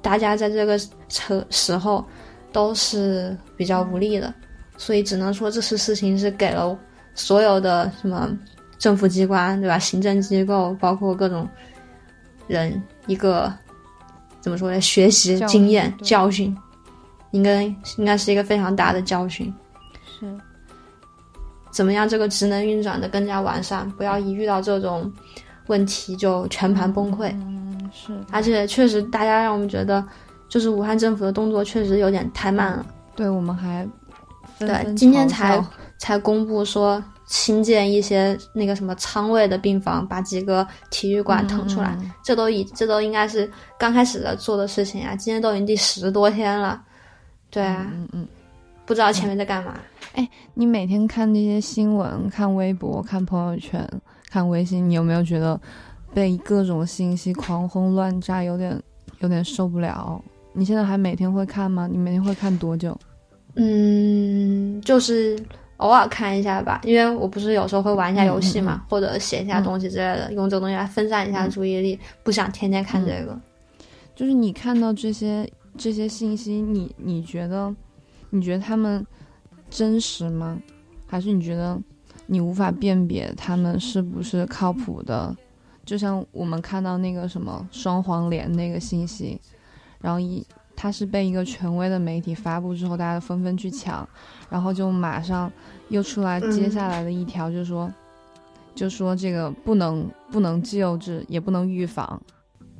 [0.00, 2.04] 大家在这个时时候
[2.52, 4.32] 都是比较无力的，
[4.76, 6.78] 所以只能说这次事情是给了
[7.16, 8.30] 所有的什么
[8.78, 9.78] 政府机关，对吧？
[9.78, 11.48] 行政机构，包括各种
[12.46, 13.52] 人一个
[14.40, 14.80] 怎么说呢？
[14.80, 16.56] 学习经验教训，
[17.32, 17.62] 应该
[17.96, 19.52] 应该是一个非常大的教训。
[20.18, 20.32] 是，
[21.70, 23.90] 怎么样这个职能运转的更加完善？
[23.92, 25.12] 不要一遇到这种
[25.66, 27.34] 问题就全盘崩溃。
[27.92, 30.04] 是，而且确实，大家让我们觉得，
[30.48, 32.86] 就是武汉政府的动作确实有点太慢了。
[33.16, 33.88] 对，我们还
[34.58, 35.62] 对今天才
[35.98, 45.14] 才公布说新建一些那个什么仓位的病房，把几个体育馆腾出来，这都已这都应该是刚开始的做的事情啊。
[45.14, 46.82] 今天都已经第十多天了，
[47.50, 48.28] 对啊，嗯嗯，
[48.86, 49.78] 不知道前面在干嘛。
[50.14, 53.86] 哎，你每天看这些新闻、看微博、看朋友圈、
[54.30, 55.60] 看微信，你有没有觉得
[56.14, 58.82] 被各种信息狂轰乱炸，有点
[59.20, 60.20] 有点受不了？
[60.54, 61.86] 你现在还每天会看吗？
[61.90, 62.98] 你每天会看多久？
[63.54, 65.38] 嗯，就是
[65.78, 73.38] 偶尔看一下吧，因为我不是有时候会玩一下游戏嘛，或者写一下东西之类的，用这个东西来分散一下注意力，不想天天看这个。
[74.14, 77.74] 就是你看到这些这些信息，你你觉得
[78.30, 79.06] 你觉得他们
[79.70, 80.60] 真实吗？
[81.06, 81.80] 还是你觉得
[82.26, 85.34] 你无法辨别他们是不是靠谱的？
[85.86, 89.40] 就像我们看到那个什么双黄连那个信息，
[90.00, 90.44] 然后一
[90.80, 94.08] 它是被一个权威的媒体发布之后，大家纷纷去抢，
[94.48, 95.50] 然后就马上
[95.88, 97.92] 又出来接下来的一条，就说、
[98.76, 102.22] 就说这个不能不能救治，也不能预防。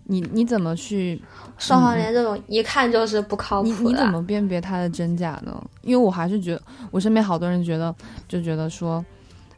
[0.04, 1.20] 你你怎么去
[1.58, 3.74] 双黄连这种一看就是不靠谱的。
[3.74, 5.60] 你你怎么辨别它的真假呢？
[5.82, 7.92] 因为我还是觉得，我身边好多人觉得，
[8.28, 9.04] 就觉得说，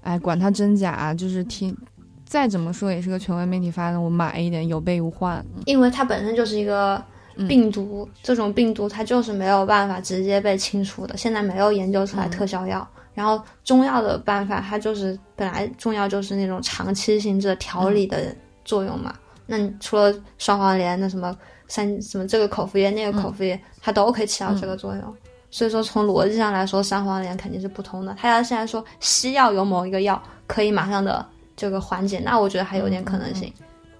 [0.00, 1.76] 哎，管它真假，就是听，
[2.24, 5.44] 再怎么说也是个权威媒体发的，我买一点有备无患。
[5.66, 7.04] 因为它本身就是一个嗯
[7.48, 12.86] 病毒，这种病毒它就是没有办法直接被清除的，现在没有研究出来嗯特效药。
[13.12, 19.14] 然后中药的办法，它就是本来中药就是那种长期性质调理的作用嘛。
[19.46, 25.16] 那你除了双黄连，那什么三什么这个口服液那个口服液，它都可以起到这个作用。
[25.50, 28.14] 所以说从逻辑上来说，三黄连肯定是不通的。
[28.16, 31.26] 他要现在说西药有某一个药可以马上的
[31.56, 33.52] 这个缓解，那我觉得还有点可能性。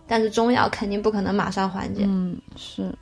[0.07, 2.05] 但是中药肯定不可能马上缓解。
[2.07, 2.94] 嗯，是，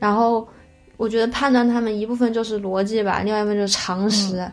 [0.00, 0.48] 然后
[0.96, 4.38] 我觉得判断他们一部分就是逻辑吧，另外一部分就是常识。
[4.38, 4.52] 啊，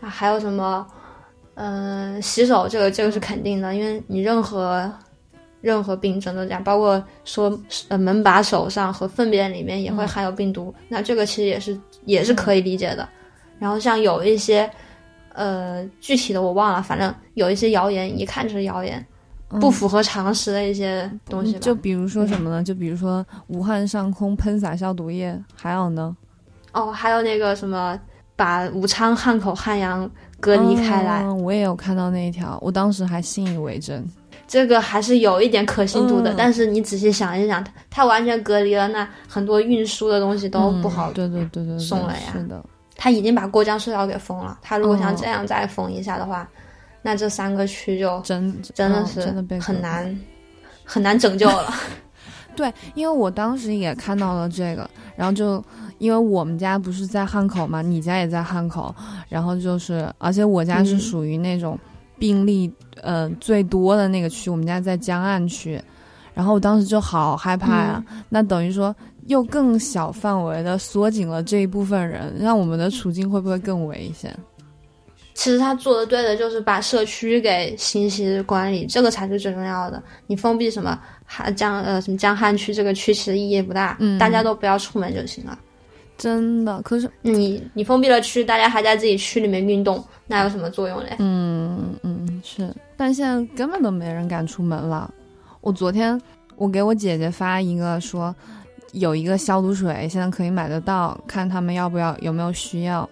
[0.00, 0.86] 还有什么，
[1.54, 4.90] 嗯、洗手这个这个是肯定的，因为你任何
[5.60, 13.08] 任何病症都这样，包括说呃门把手上和粪便里面也会含有病毒，那这个其实也是也是可以理解的。
[13.58, 14.70] 然后像有一些
[15.32, 19.04] 呃具体的我忘了，反正有一些谣言一看就是谣言，
[19.60, 21.58] 不符合常识的一些东西吧。
[21.60, 22.62] 就比如说什么呢？
[22.62, 26.16] 就比如说武汉上空喷洒消毒液，还有呢，
[26.72, 27.98] 哦，还有那个什么，
[28.36, 34.04] 把武昌、汉口、汉阳隔离开来，嗯我也有看到那一条，我当时还信以为真。
[34.46, 36.32] 这个还是有一点可信度的。
[36.32, 41.10] 嗯但是你仔细想一想，它它完全隔离了，那很多运输的东西都不好。
[41.10, 42.62] 嗯对对对送了呀是的，
[42.96, 46.46] 他已经把过江隧道给封了，他如果想哦这样再封一下的话，
[47.04, 50.18] 那这三个区就真嗯真的是真的被很难
[50.82, 51.72] 很难拯救了。
[52.56, 55.62] 对，因为我当时也看到了这个，然后就
[55.98, 58.94] 因为我们家不是在汉口嘛，你家也在汉口，
[59.28, 61.76] 然后就是，而且我家是嗯属于那种
[62.16, 65.82] 病例呃最多的那个区，我们家在江岸区，
[66.32, 68.94] 然后我当时就好害怕呀、那等于说
[69.26, 74.32] 又更小范围的缩紧了这一部分人，让我们的处境会不会更危险？
[75.34, 80.02] 其实他做的对的就是把社区给信息管理，这个才是最重要的。
[80.26, 85.58] 你封闭什么汉江呃什么江汉区这个区，其实意义不大，嗯大家都不要出门就行了。
[86.16, 91.16] 真的，可是你你封闭了区，大家还在自己区里面运动，那有什么作用嘞？
[91.18, 95.12] 嗯嗯是，但现在根本都没人敢出门了。
[95.60, 96.18] 我昨天
[96.54, 98.32] 我给我姐姐发一个说，
[98.92, 103.08] 有一个消毒水现在可以买得到，看他们要不要有没有需要。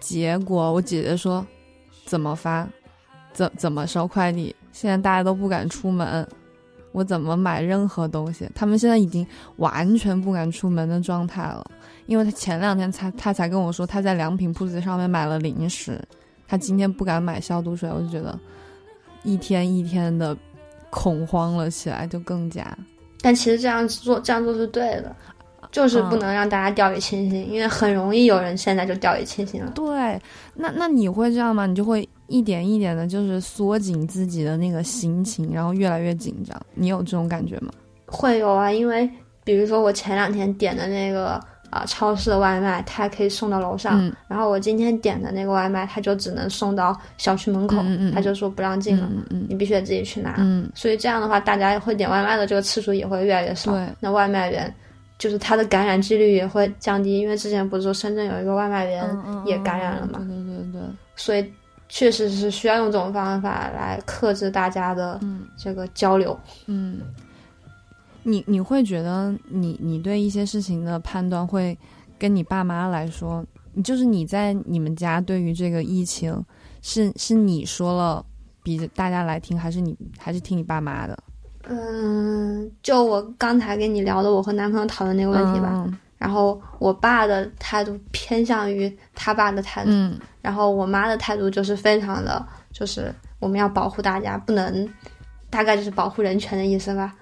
[0.00, 1.46] 结果我姐姐说，
[2.10, 2.68] 怎么发，
[3.32, 4.52] 怎怎么收快递？
[4.72, 6.26] 现在大家都不敢出门，
[6.90, 8.50] 我怎么买任何东西？
[8.52, 9.24] 他们现在已经
[9.58, 11.64] 完全不敢出门的状态了。
[12.06, 16.02] 因为他前两天才他才跟我说他在良品铺子上面买了零食，
[16.48, 18.36] 他今天不敢买消毒水，我就觉得
[19.22, 20.36] 一天一天的
[20.90, 22.76] 恐慌了起来，就更加
[23.20, 25.14] 但其实这样做这样做是对的，
[25.70, 29.70] 就是不能让大家掉以轻心，因为很容易有人现在就掉以轻心了。
[29.74, 30.20] 对。
[30.54, 31.66] 那那你会这样吗？
[31.66, 36.60] 你就会一点一点的，就是缩紧自己的那个心情，然后越来越紧张。
[36.74, 37.72] 你有这种感觉吗？
[38.06, 39.08] 会有啊，因为
[39.44, 50.34] 比如说我前两天点的那个啊、超市的外卖，它还可以送到楼上，嗯然后我今天点的那个外卖，它就只能送到小区门口，嗯嗯嗯它就说不让进了，嗯嗯你必须得自己去拿。
[50.38, 53.70] 嗯，所以这样的话，大家会点外卖的这个次数也会越来越少。
[53.70, 54.74] 对那外卖员
[55.20, 59.06] 就是他的感染几率也会降低，因为之前不是说深圳有一个外卖员
[59.44, 60.82] 也感染了嘛，对对对对，
[61.14, 61.52] 所以
[61.90, 66.36] 确实是需要用这种方法来克制大家的嗯这个交流。
[66.66, 67.00] 嗯。
[68.22, 71.76] 你你会觉得你你对一些事情的判断会
[72.18, 73.44] 跟你爸妈来说，
[73.82, 76.44] 就是你在你们家对于这个疫情，
[76.82, 78.24] 是是你说了
[78.62, 81.18] 比大家来听，还是你还是听你爸妈的
[81.70, 94.86] 嗯，就我刚才跟你聊的我和男朋友讨论那个问题吧，嗯然后我爸的态度偏向于他爸的态度，嗯然后我妈的态度就是非常的，就是我们要保护大家，不能，
[95.48, 97.14] 大概就是保护人权的意思吧。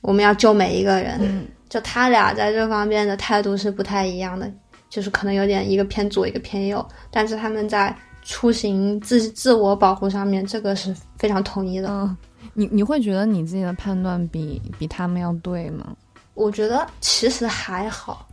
[0.00, 4.50] 我们要救每一个人，嗯就他俩在这方面的态度是不太一样的，
[4.90, 11.88] 就是可能有点一个偏左，一个偏右，但是他们在出行自自我保护上面，这个是非常统一的。
[11.88, 12.16] 嗯，
[12.58, 15.86] 你你会觉得你自己的判断比比他们要对吗？
[16.34, 18.26] 我觉得其实还好，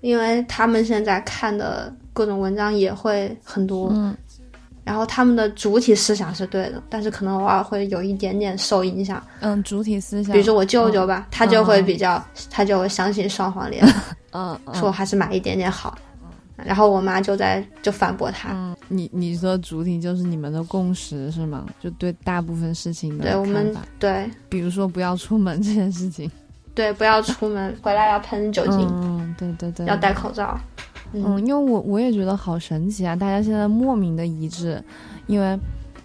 [0.00, 4.16] 因为他们现在看的各种文章也会很多，嗯
[4.84, 9.22] 然后他们的主体思想是对的，但是可能偶尔会有一点点受影响。
[9.40, 13.84] 嗯，主体思想，比如说我舅舅吧，他就会嗯比较，他就会相信双黄连，
[14.32, 15.96] 嗯，嗯说还是买一点点好。
[16.64, 21.66] 然后我妈就在就反驳他，嗯，你你说主体就是你们的共识是吗？
[21.80, 26.30] 就对大部分事情的对我们对比如说不要出门这件事情，
[26.74, 30.58] 对，不要出门，回来要喷酒精，嗯，对对对，要戴口罩。
[31.14, 33.14] 嗯，因为我我也觉得好神奇啊！
[33.14, 34.82] 大家现在莫名的一致，
[35.26, 35.58] 因为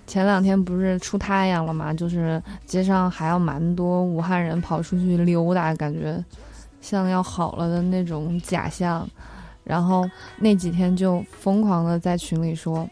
[0.06, 6.22] 前两天不是出太阳了嘛，就是街上还有蛮多武汉人跑出去溜达，感觉
[6.82, 9.08] 像要好了的那种假象。
[9.68, 12.90] 然后那几天就疯狂的在群里说，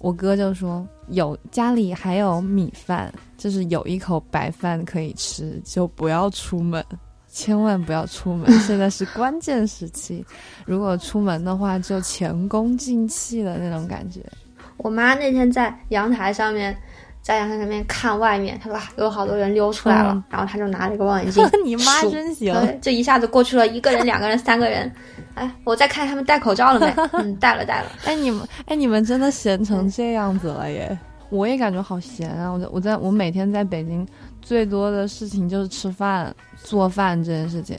[0.00, 6.84] 我哥就说有家里还有米饭，就是有一口白饭可以吃，就不要出门。
[7.32, 10.26] 千万不要出门，现在是关键时期。
[10.66, 14.20] 如果出门的话，就前功尽弃的那种感觉。
[14.78, 16.76] 我妈那天在阳台上面，
[17.22, 24.90] 在阳台上面看外面，他说啊有好多人溜出来了，嗯然后他就拿了一个望远镜 你妈真行，对，这一下子过去了一个人、两个人、三个人。
[25.34, 26.92] 哎，我在看他们戴口罩了没？
[27.12, 27.86] 嗯，戴了，戴了。
[28.04, 30.98] 哎，你们，哎，你们真的闲成这样子了耶！
[31.28, 32.50] 我也感觉好闲啊！
[32.50, 34.04] 我在我在我每天在北京
[34.42, 37.78] 最多的事情就是吃饭、做饭这件事情，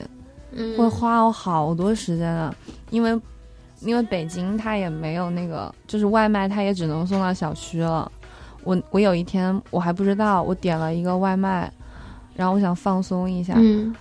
[0.52, 2.54] 嗯，会花我好多时间啊。
[2.88, 3.20] 因为
[3.80, 8.10] 因为北京它也没有那个，就是外卖它也只能送到小区了。
[8.64, 11.70] 我我有一天我还不知道，我点了一个外卖，
[12.34, 13.94] 然后我想放松一下，嗯，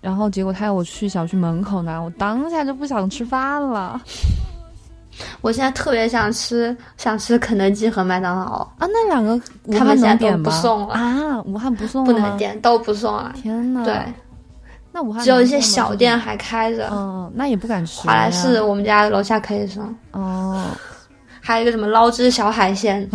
[0.00, 4.00] 然后结果他要我去小区门口拿，我当下就不想吃饭了
[5.40, 8.86] 我现在特别想吃，想吃肯德基和麦当劳，啊！
[8.86, 10.42] 那两个武汉他们现在都？
[10.44, 11.42] 不送了啊！
[11.42, 12.36] 武汉不送不了不能。
[12.36, 13.32] 点，都不送了。
[13.34, 14.00] 天呐，对，
[14.92, 16.88] 那武汉只有一些小店，还开着。
[16.92, 18.06] 嗯，那也不敢吃。
[18.06, 20.64] 华莱士，，我们家楼下可以送，哦，
[21.48, 23.08] 还有一个什么捞汁小海鲜，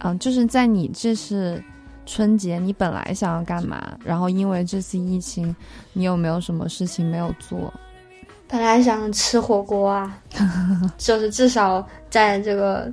[0.00, 1.62] 嗯，就是在你这是
[2.04, 3.96] 春节，你本来想要干嘛？
[4.04, 5.54] 然后因为这次疫情，
[5.92, 7.72] 你有没有什么事情没有做？
[8.48, 10.18] 本来想吃火锅啊，
[10.98, 12.92] 就是至少在这个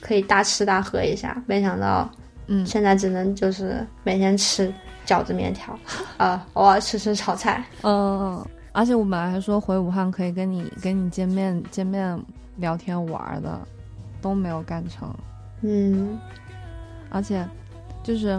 [0.00, 2.10] 可以大吃大喝一下，没想到
[2.46, 4.72] 嗯，现在只能就是每天吃
[5.06, 5.78] 饺子面条，
[6.16, 7.62] 啊、偶尔吃吃炒菜。
[7.82, 8.42] 嗯，
[8.76, 12.22] 而且我本来还说回武汉可以跟你跟你见面见面
[12.56, 13.58] 聊天玩儿的，
[14.20, 15.08] 都没有干成。
[15.62, 16.18] 嗯
[17.08, 17.42] 而且，
[18.02, 18.38] 就是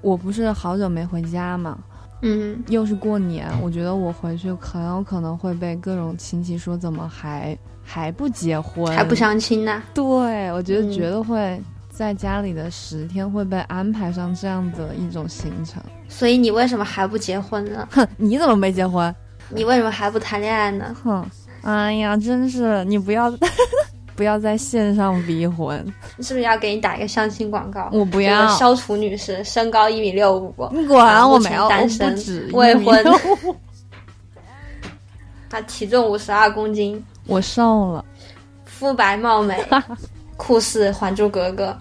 [0.00, 1.78] 我不是好久没回家嘛，
[2.22, 9.80] 嗯，又是过年，我觉得我回去很有可能会被各种亲戚说怎么还还不结婚，还不相亲呢。
[9.94, 15.80] 对，我觉得嗯绝对会在家里的十天会被安排上这样的一种行程。
[16.08, 17.86] 所以你为什么还不结婚呢？
[17.92, 19.14] 哼，你怎么没结婚？
[19.50, 20.94] 你为什么还不谈恋爱呢？
[21.02, 21.24] 哼，
[21.62, 23.32] 哎呀，真是你不要
[24.14, 25.78] 不要在线上逼婚，
[26.20, 27.88] 是不是要给你打一个相亲广告？
[27.92, 28.48] 我不要。
[28.56, 32.16] 肖楚女士，身高一米六五，你管我没有，单身
[32.52, 33.04] 未婚
[35.48, 38.04] 她体重五十二公斤，我瘦了。
[38.64, 39.64] 肤白貌美，
[40.36, 41.76] 酷似《还珠格格》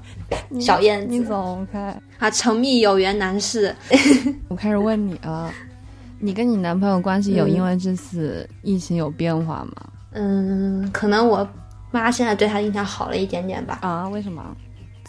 [0.61, 1.99] 小燕子你子走开。
[2.17, 3.75] 啊，成密有缘男士。
[4.47, 5.51] 我开始问你了，
[6.20, 9.88] 你跟你男朋友关系有嗯因为这次疫情有变化吗？
[10.11, 11.47] 嗯，可能我
[11.91, 14.43] 妈现在对他印象好了一点点吧，啊，为什么？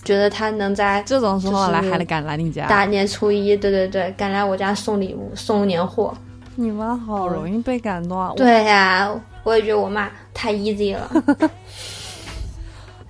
[0.05, 2.67] 觉得他能在这种时候来还得敢来你家？
[2.69, 6.15] 大年初一，对对对，敢来我家送礼物、送年货。
[6.55, 8.33] 你妈好容易被感动啊！
[8.37, 9.11] 对呀、
[9.45, 11.11] 我也觉得我妈太 easy 了。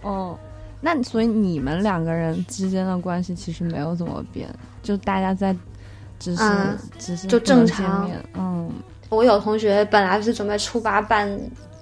[0.03, 0.39] 我， 哦，
[0.81, 4.49] 那所以你们两个人之间的关系其实没有怎么变，
[4.83, 5.55] 就大家在
[6.19, 8.71] 只是、嗯只是就正常嗯，
[9.09, 11.29] 我有同学本来是准备初八办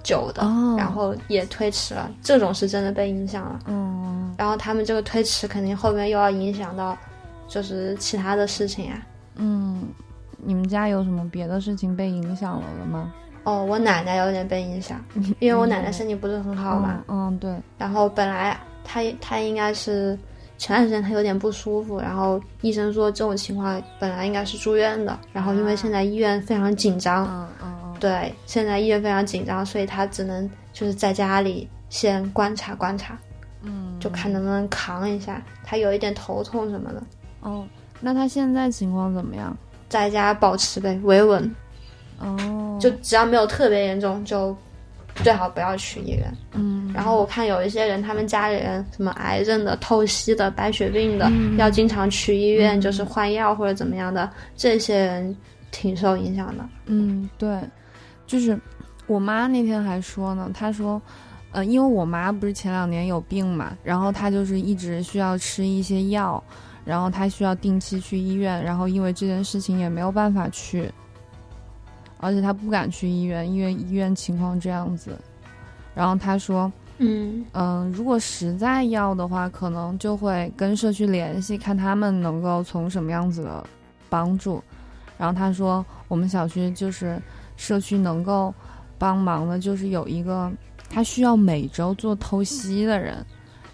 [0.03, 3.59] 酒的，哦然后也推迟了，这种是真的被影响了。
[3.65, 6.97] 嗯，然后他们这个推迟肯定后面又要影响到，
[7.47, 9.01] 就是其他的事情啊。
[9.35, 9.83] 嗯，
[10.37, 13.13] 你们家有什么别的事情被影响了的吗？
[13.43, 15.03] 哦，我奶奶有点被影响，
[15.39, 17.03] 因为我奶奶身体不是很好嘛。
[17.07, 20.17] 嗯，嗯，对，然后本来她她应该是
[20.57, 33.17] 前段时间他有点不舒服，然后医生说这种情况本来应该是住院的，然后因为现在医院非常紧张，嗯嗯嗯，对，现在医院非常紧张，所以他只能就是在家里先观察观察，
[33.61, 35.41] 嗯，就看能不能扛一下。
[35.63, 37.03] 他有一点头痛什么的，
[37.41, 37.65] 哦，
[37.99, 39.55] 那他现在情况怎么样？
[39.89, 41.55] 在家保持呗，维稳，
[42.19, 44.53] 哦，就只要没有特别严重，就
[45.23, 46.31] 最好不要去医院。
[46.53, 55.35] 嗯，然后我看有一些人，他们家里人什么癌症的、透析的、白血病的，嗯要经常去医院，嗯就是换药或者怎么样的，这些人
[55.71, 56.67] 挺受影响的。
[56.85, 57.59] 嗯，对，
[58.25, 58.59] 就是
[59.05, 61.01] 我妈那天还说呢，她说，
[61.51, 66.41] 呃，因为我妈不是前两年有病嘛，然后她就是一直需要吃一些药，
[66.85, 70.91] 然后她需要定期去医院，然后因为这件事情也没有办法去，
[72.19, 75.17] 而且他不敢去医院，因为医院情况这样子。
[75.93, 83.65] 然后他说，嗯嗯，如果实在要的话，可能就会跟社区联系，看他们能够从什么样子的
[84.09, 84.63] 帮助。
[85.17, 87.19] 然后他说，我们小区就是
[87.55, 88.53] 社区能够
[88.99, 90.51] 帮忙的，就是有一个
[90.89, 93.25] 他需要每周做透析的人，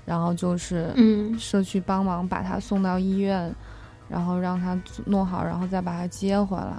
[0.06, 3.54] 然后就是嗯社区帮忙把他送到医院，
[4.08, 6.74] 然后让他弄好，然后再把他接回来。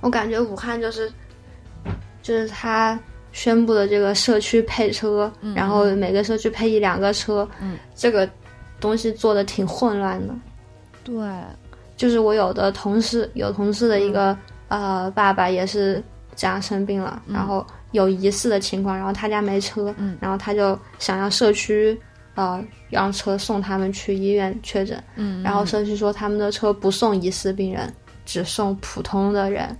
[0.00, 1.10] 我感觉武汉就是，
[2.22, 2.98] 就是他
[3.32, 5.54] 宣布的这个社区配车，嗯。
[5.54, 7.78] 然后每个社区配一两个车，嗯。
[7.94, 8.28] 这个
[8.80, 10.34] 东西做的挺混乱的。
[11.04, 11.16] 对，
[11.96, 14.36] 就是我有的同事，有同事的一个、
[14.68, 16.02] 呃爸爸也是
[16.34, 17.34] 这样生病了，嗯。
[17.34, 20.16] 然后有疑似的情况，然后他家没车，嗯。
[20.20, 21.98] 然后他就想要社区
[22.34, 27.92] 呃让车送他们去医院确诊，嗯，然后社区说他们的车不送疑似病人，
[28.30, 29.76] 只送普通的人，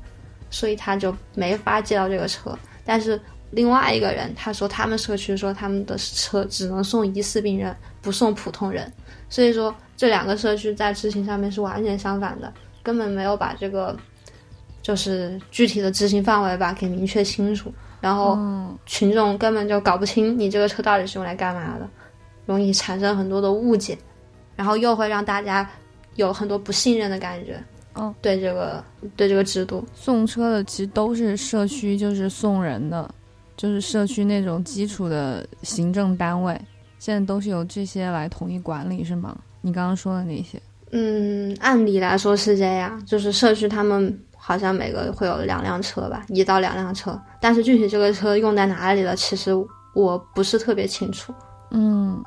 [0.51, 2.59] 所以他就没法借到这个车。
[2.84, 3.20] 但是
[3.53, 8.92] 另外一个人他说他们社区说他们的车只能送疑似病人，不送普通人，
[9.28, 13.96] 所以说这两个社区在执行上面是完全相反的，根本没有把这个
[14.82, 21.88] 就是具体的执行范围吧给明确清楚，然后嗯群众根本就搞不清你这个车到底是用来干嘛的，
[22.46, 23.96] 容易产生很多的误解，
[24.57, 25.68] 然后又会让大家
[26.16, 27.62] 有很多不信任的感觉。
[27.95, 28.82] 哦，对这个
[29.16, 33.12] 对这个制度，送车的其实都是社区，就是送人的，
[33.57, 36.59] 就是社区那种基础的行政单位，
[36.99, 39.36] 现在都是由这些来统一管理，是吗？
[39.61, 40.61] 你刚刚说的那些，
[40.93, 49.53] 嗯，按理来说是这样，就是社区他们好像每个会有两辆车吧，一到两辆车，但是具体这个车用在哪里了，其实
[49.95, 51.34] 我不是特别清楚。
[51.72, 52.22] 嗯，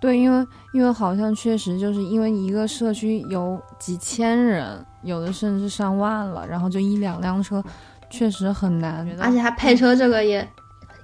[0.00, 7.62] 对，因为因为好像确实就是因为一个社区有几千人，有的甚至上万了，然后就一两辆车，
[8.10, 9.08] 确实很难。
[9.18, 10.46] 而且他配车这个也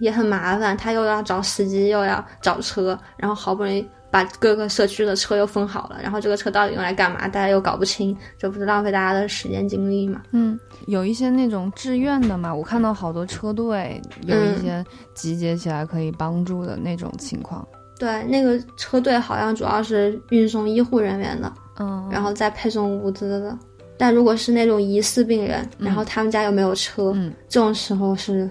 [0.00, 10.20] 也很麻烦，他又要找司机，又要找车，然后好不容易把各个社区的车又分好了，然后这个车到底用来干嘛，大家又搞不清，这不是浪费大家的时间精力嘛？
[10.32, 14.84] 嗯，有一些那种志愿的嘛，我看到好多车队有一些
[15.14, 17.66] 集结起来可以帮助的那种情况。
[17.98, 23.56] 对，那个车队好像主要是运送医护人员的，嗯，然后再配送物资的。
[23.96, 28.50] 但如果是那种疑似病人，嗯然后他们家又没有车，嗯这种时候是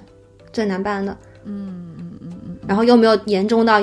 [0.53, 1.17] 最难办的。
[1.43, 3.81] 嗯嗯嗯嗯，然后又没有严重到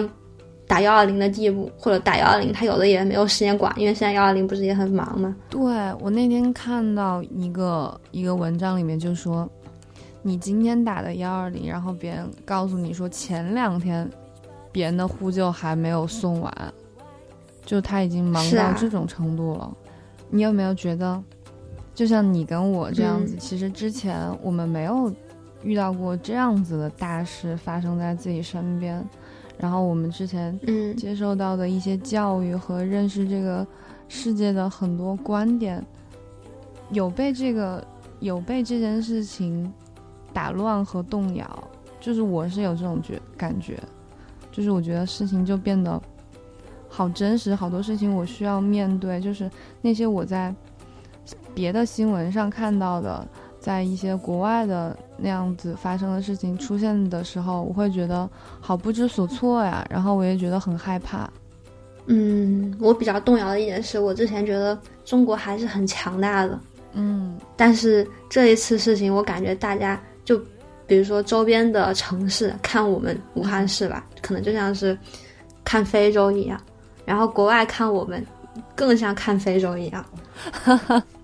[0.66, 5.34] 打幺二零的地步，或者打幺二零，他有的也没有时间管，因为现在幺二零不是也很忙吗？
[5.50, 5.60] 对
[6.00, 9.48] 我那天看到一个一个文章里面就说，
[10.22, 14.08] 你今天打的幺二零，然后别人告诉你说前两天
[14.70, 16.52] 别人的呼救还没有送完，
[17.64, 19.74] 就他已经忙到这种程度了。
[20.30, 21.20] 你有没有觉得，
[21.98, 23.38] 就像你跟我这样子，嗯。
[23.40, 25.12] 其实之前我们没有
[25.64, 29.04] 遇到过这样子的大事发生在自己身边，
[29.58, 30.94] 然后我们之前嗯。
[30.94, 33.66] 接受到的一些教育和认识这个
[34.08, 35.84] 世界的很多观点，
[36.92, 37.84] 有被这个
[38.20, 39.68] 有被这件事情
[40.32, 41.64] 打乱和动摇，
[41.98, 43.76] 就是我是有这种觉感觉，
[44.52, 46.00] 就是我觉得事情就变得
[46.88, 49.50] 好真实，好多事情我需要面对，就是
[49.82, 50.54] 那些我在
[51.54, 53.26] 别的新闻上看到的。
[53.60, 58.26] 在一些国外的那样子发生的事情出现的时候，我会觉得
[58.60, 61.28] 好不知所措呀，然后我也觉得很害怕。
[62.06, 66.58] 嗯，我比较动摇的一点是我之前觉得中国还是很强大的，
[66.92, 70.40] 嗯但是这一次事情，我感觉大家就
[70.86, 74.96] 比如说周边的城市看我们武汉市吧，可能就像是
[75.64, 76.58] 看非洲一样，
[77.04, 78.24] 然后国外看我们
[78.76, 80.02] 更像看非洲一样。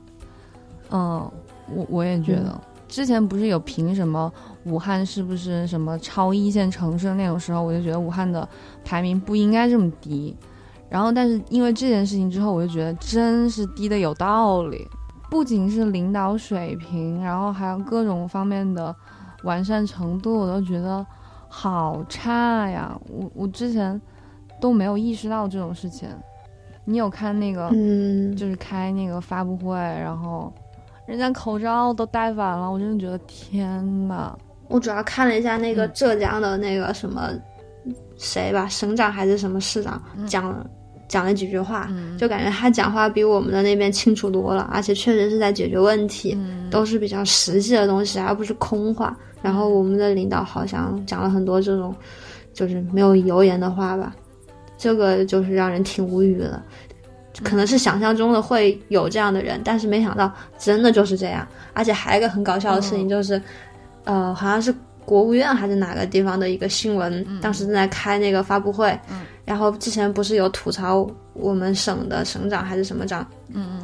[0.95, 1.28] 嗯，
[1.74, 4.32] 我我也觉得，之前不是有评什么
[4.64, 8.49] 武汉是不是什么超一线城市的那种时候，我就觉得武汉的
[8.84, 10.36] 排名不应该这么低。
[10.88, 14.86] 然后，但是因为这件事情之后，我就觉得真是低的有道理，
[15.28, 18.95] 不仅是领导水平，然后还有各种方面的
[19.42, 21.05] 完善程度，我都觉得
[21.49, 22.97] 好差呀。
[23.09, 24.01] 我我之前
[24.61, 26.09] 都没有意识到这种事情。
[26.84, 30.53] 你有看那个，嗯，就是开那个发布会，然后
[31.07, 34.36] 人家口罩都戴反了，我真的觉得天呐。
[34.68, 37.30] 我主要看了一下那个嗯浙江的那个什么
[38.16, 40.66] 谁吧，省长还是什么市长讲了
[41.07, 49.14] 讲了几句话，嗯就感觉他讲话比我们的那边清楚多了，而且确实是在解决问题，嗯都是比较实际的东西，而不是空话。
[49.42, 51.94] 然后我们的领导好像讲了很多这种
[52.55, 54.16] 就是没有油盐的话吧，
[54.78, 56.62] 这个就是让人挺无语的。
[57.45, 61.47] 可能是想象中的会有这样的人，但是没想到真的就是这样。
[61.74, 63.40] 而且还有一个很搞笑的事情就是，
[64.05, 64.74] 呃，好像是
[65.05, 68.99] 国务院还是哪个地方的一个新闻，当时正在开那个发布会，
[69.45, 73.26] 然后之前不是有吐槽我们省的省长还是什么长，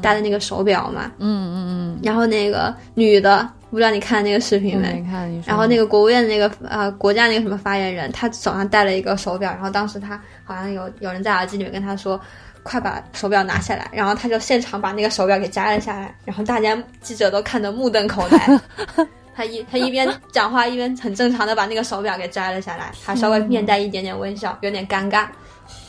[0.00, 4.94] 戴的那个手表嘛，嗯嗯嗯然后那个女的，不知道你看那个视频没？
[4.94, 5.42] 没看你。
[5.46, 12.18] 然后那个国务院的那个呃国家那个什么发言人，他手上戴了一个手表，然后当时他好像有有人在耳机里面跟他说，
[12.62, 18.60] 快把手表拿下来，然后他就现场把那个手表给摘了下来，然后大家记者都看得目瞪口呆。
[19.34, 25.26] 他一他一边讲话一边很正常的把那个手表给摘了下来， 还稍微面带一点点微笑，有点尴尬。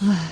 [0.01, 0.29] 唉，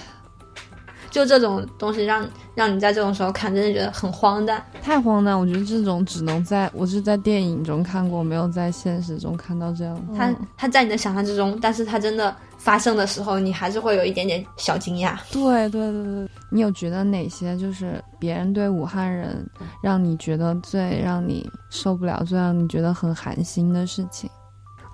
[1.10, 2.26] 就这种东西让
[2.56, 4.64] 让你在这种时候看，真的觉得很荒诞。
[4.82, 10.02] 太荒诞，我觉得这种只能在我是在电影中看过，没有在现实中看到这样。
[10.16, 15.18] 他他在你的想象之中，但是他真的发生的时候，你还是会有一点点小惊讶。
[15.32, 19.44] 对对对对，你有觉得哪些就是别人对武汉人
[19.82, 24.30] 让你觉得最让你受不了、最让你觉得很寒心的事情？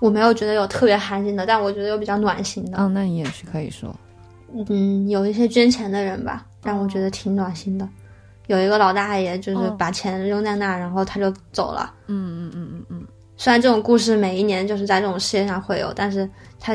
[0.00, 2.78] 我没有觉得有特别寒心的，但我觉得有比较暖心的。
[2.78, 3.94] 嗯，那你也是可以说。
[4.68, 7.88] 嗯，有一些捐钱的人吧，让我觉得挺暖心的。
[8.46, 11.92] 有一个老大爷，就是哦把钱扔在那儿，然后他就走了。
[12.06, 13.06] 嗯嗯嗯嗯嗯，
[13.36, 16.74] 虽然这种故事每一年就是在这种世界上会有，但是它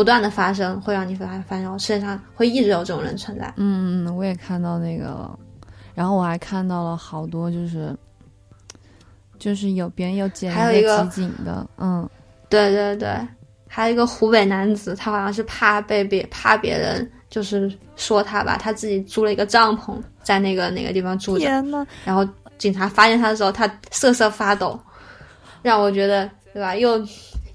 [0.00, 3.52] 不断的发生，会让你发发现世界上会一直有这种人存在。
[3.58, 5.38] 嗯嗯，我也看到那个了，
[5.94, 7.94] 然后我还看到了好多就是，
[9.38, 12.08] 就是有别人有剪一个集锦的，嗯
[12.48, 13.14] 对对对，
[13.68, 22.26] 还有一个湖北男子，他好像是怕被别怕别人就是说他吧，他自己租了一个帐篷在那个哪个地方住着，天呐，然后
[22.56, 24.80] 警察发现他的时候，他瑟瑟发抖，
[25.60, 26.74] 让我觉得对吧？
[26.74, 26.98] 又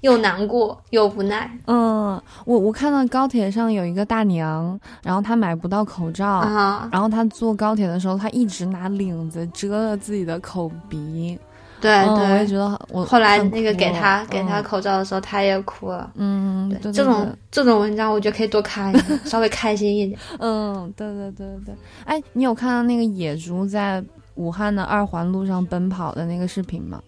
[0.00, 6.88] 又难过又无奈嗯，我我看到高铁上有一个大娘，然后她买不到口罩，啊！
[6.92, 11.38] 然后她坐高铁的时候，她一直拿领子遮了自己的口鼻。
[11.78, 12.46] 对嗯，我也。
[12.46, 16.10] 觉得我后来那个给他给他嗯口罩的时候，她也哭了。
[16.14, 20.18] 嗯，对对这种这种文章，我觉得可以多看一点， 稍微开心一点。
[20.38, 21.74] 嗯，对对对对。
[22.06, 24.02] 哎，你有看到那个野猪在
[24.36, 26.98] 武汉的二环路上奔跑的那个视频吗？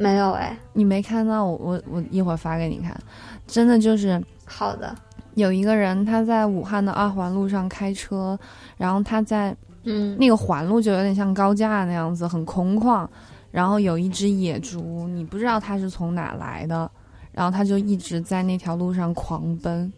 [0.00, 1.44] 没有哎，你没看到？
[1.44, 2.98] 我我我一会儿发给你看。
[3.46, 4.96] 真的就是好的，
[5.34, 8.38] 有一个人他在武汉的二环路上开车，
[8.78, 13.06] 然后他在嗯，那个环路就有点像高架那样子，很空旷。
[13.50, 16.88] 然后有一只野猪，你不知道它是从哪来的，
[17.32, 19.92] 然后它就一直在那条路上狂奔。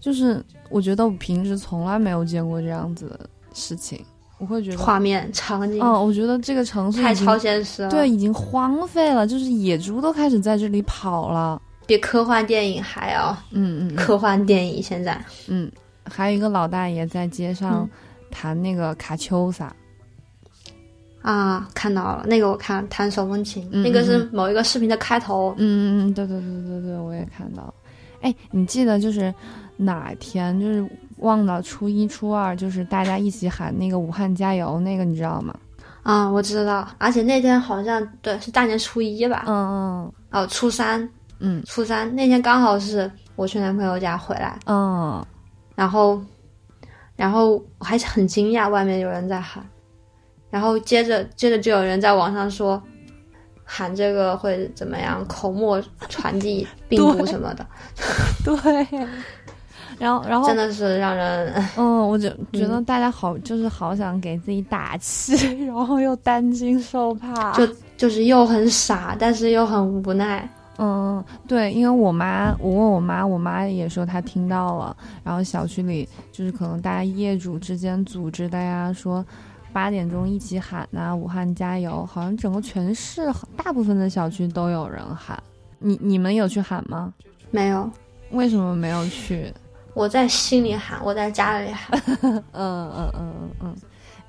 [0.00, 3.20] 就是我觉得我平时从来没有见过这样子的
[3.52, 4.02] 事情，
[4.38, 11.60] 我会觉得，画面场景嗯，我觉得这个城市太超现实了，对，已经荒废了，就是野猪都开始在这里跑了。
[11.86, 14.82] 比科幻电影还要嗯嗯嗯科幻电影。
[14.82, 15.18] 现在
[15.48, 15.70] 嗯，
[16.04, 17.90] 还有一个老大爷在街上嗯
[18.30, 19.74] 弹那个卡秋莎。
[21.20, 25.52] 啊，看到了那个，我看弹手风琴，嗯那个是某一个视频的开头。
[25.58, 27.74] 嗯嗯嗯，对对对对对，我也看到了。
[28.20, 29.34] 哎，你记得就是
[29.76, 30.88] 哪天就是
[31.18, 35.54] 忘了初一初二，就是大家一起喊那个武汉加油那个，你知道吗？
[36.02, 40.12] 啊、我知道，而且那天好像对是大年初一吧，嗯嗯。
[40.30, 41.06] 哦，初三，
[41.38, 41.62] 嗯。
[41.66, 45.22] 初三那天刚好是我去男朋友家回来，嗯。
[45.74, 46.20] 然后，
[47.14, 49.62] 然后我还是很惊讶，外面有人在喊，
[50.50, 52.82] 然后接着接着就有人在网上说，
[53.62, 57.66] 喊这个会怎么样，口沫传递病毒 什么的，
[58.42, 59.08] 对，对。
[59.98, 65.34] 然后然后真的是让人 嗯，我就觉得嗯大家好，就是好想给自己打气，
[65.66, 67.52] 然后又担惊受怕。
[67.52, 70.48] 就就是又很傻，但是又很无奈。
[70.80, 79.26] 嗯，对，因为我妈，我问我妈，我妈也说她听到了，然后小区里就是可能大家业主之间组织大家，说
[79.72, 83.22] 八点钟一起喊呐、武汉加油，好像整个全市
[83.56, 85.36] 大部分的小区都有人喊。
[85.80, 87.12] 你你们有去喊吗？
[87.50, 87.90] 没有，
[88.30, 89.52] 为什么没有去？
[89.98, 92.00] 我在心里喊，我在家里喊。
[92.22, 93.76] 嗯嗯嗯嗯嗯。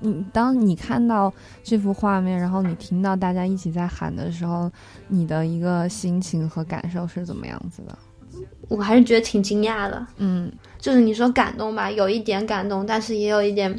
[0.00, 4.68] 你当你看到这幅画面，然后你听到大家一起在喊的时候，
[5.06, 7.96] 你的一个心情和感受是怎么样子的？
[8.68, 10.04] 我还是觉得挺惊讶的。
[10.16, 10.50] 嗯，
[10.80, 13.72] 就是你说感动吧，有一点感动，但是也有一点，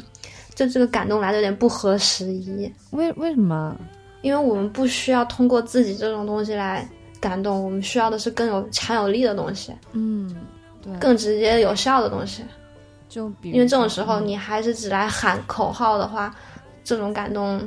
[0.54, 2.72] 就这个感动来的有点不合时宜。
[2.92, 3.76] 为为什么？
[4.22, 6.88] 因为我们不需要通过自己这种东西来
[7.20, 9.74] 感动，我们需要的是更有强有力的东西。
[9.92, 10.34] 嗯，
[10.82, 12.42] 对，更直接有效的东西。
[13.08, 16.34] 就比如因为这种时候，你还是只来喊口号的话，
[16.82, 17.60] 这种感动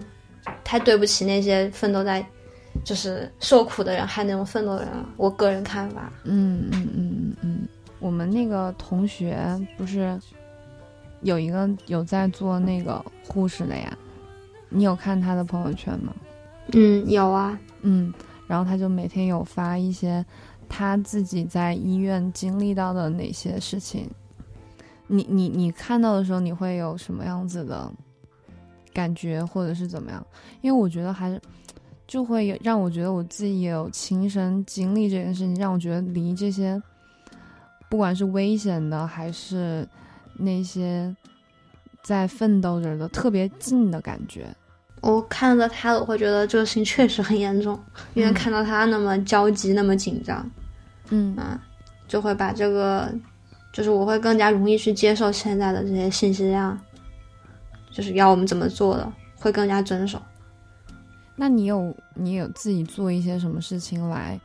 [0.64, 2.26] 太对不起那些奋斗在
[2.84, 5.08] 就是受苦的人，还有那种奋斗的人了。
[5.18, 6.12] 我个人看法。
[6.24, 7.68] 嗯嗯嗯嗯嗯，
[8.00, 9.38] 我们那个同学
[9.78, 10.20] 不是
[11.22, 13.96] 有一个有在做那个护士的呀？
[14.70, 16.14] 你有看他的朋友圈吗？
[16.74, 17.58] 嗯，有啊。
[17.82, 18.12] 嗯，
[18.48, 20.26] 然后他就每天有发一些
[20.70, 24.10] 他自己在医院经历到的哪些事情。
[25.08, 27.92] 你你你看到的时候，你会有什么样子的
[28.94, 30.26] 感觉，或者是怎么样？
[30.62, 31.40] 因为我觉得还是
[32.08, 36.82] 就会让我觉得我自己也有亲身经历这件事情，让我觉得离这些
[37.90, 39.88] 不管是危险的还是
[40.34, 41.16] 那些
[42.04, 44.48] 在奋斗着的特别近的感觉。
[45.02, 47.80] 我看到他，我会觉得这个事情确实很严重，
[48.14, 50.50] 因为看到他那么焦急、那么紧张，
[51.10, 51.60] 嗯啊，
[52.08, 53.14] 就会把这个。
[53.74, 56.80] 就是我会更加容易去接受现在的这些信息量，
[57.92, 60.18] 就是要我们怎么做的，会更加遵守。
[61.36, 64.40] 那你有你有自己做一些什么事情来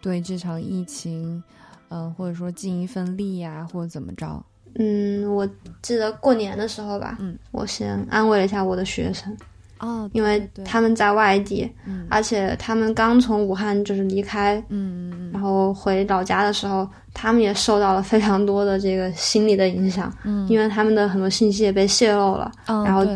[0.00, 1.42] 对这场疫情，
[1.88, 4.40] 嗯，或者说尽一份力呀，或者怎么着？
[4.76, 5.44] 嗯，我
[5.82, 9.36] 记得过年的时候吧，嗯，我先安慰了一下我的学生。
[9.80, 11.70] 哦，因为他们在外地，
[12.10, 23.06] 而且他们刚从武汉就是离开，嗯然后回老家的时候，他们也受到了非常多的这个心理的影响，嗯，因为他们的很多信息也被泄露了，然后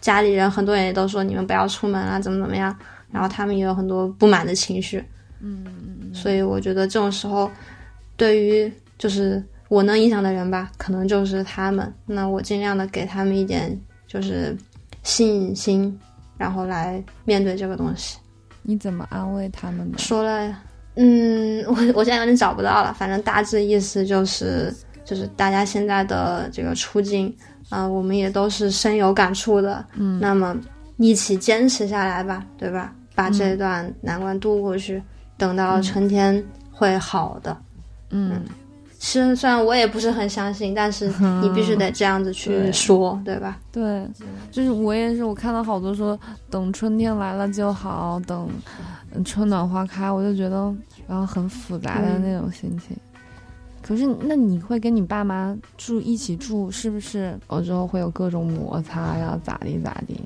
[0.00, 2.72] 家里人很多人也都说你们不要出门啊，怎么怎么样，
[3.10, 5.04] 然后他们也有很多不满的情绪，
[5.40, 7.50] 嗯嗯，所以我觉得这种时候，
[8.16, 13.76] 对于就是我能影响的人吧，可能就是他们，那我尽量的给他们一点
[14.06, 14.56] 就是。
[15.06, 15.96] 信心，
[16.36, 18.18] 然后来面对这个东西。
[18.62, 19.96] 你怎么安慰他们呢？
[19.98, 20.52] 说了，
[20.96, 22.92] 嗯， 我我现在有点找不到了。
[22.92, 27.32] 反正大致意思就是，就是大家现在的这个处境，
[27.70, 29.86] 啊，我们也都是深有感触的。
[29.94, 30.56] 嗯，那么
[30.96, 32.92] 一起坚持下来吧，对吧？
[33.14, 35.00] 把这段难关渡过去，
[35.38, 37.56] 等到春天会好的。
[38.10, 38.42] 嗯。
[38.44, 38.65] 其
[39.12, 41.08] 实虽然我也不是很相信，但是
[41.42, 43.58] 你必须得这样子去说，对吧？
[43.70, 44.06] 对，
[44.50, 46.18] 就是我也是，我看到好多说
[46.50, 48.48] 等春天来了就好，等
[49.24, 50.74] 春暖花开，我就觉得
[51.06, 52.96] 然后很复杂的那种心情。
[53.82, 57.38] 可是那你会跟你爸妈住一起住，是不是？
[57.50, 60.20] 有时候会有各种摩擦呀，咋地咋地。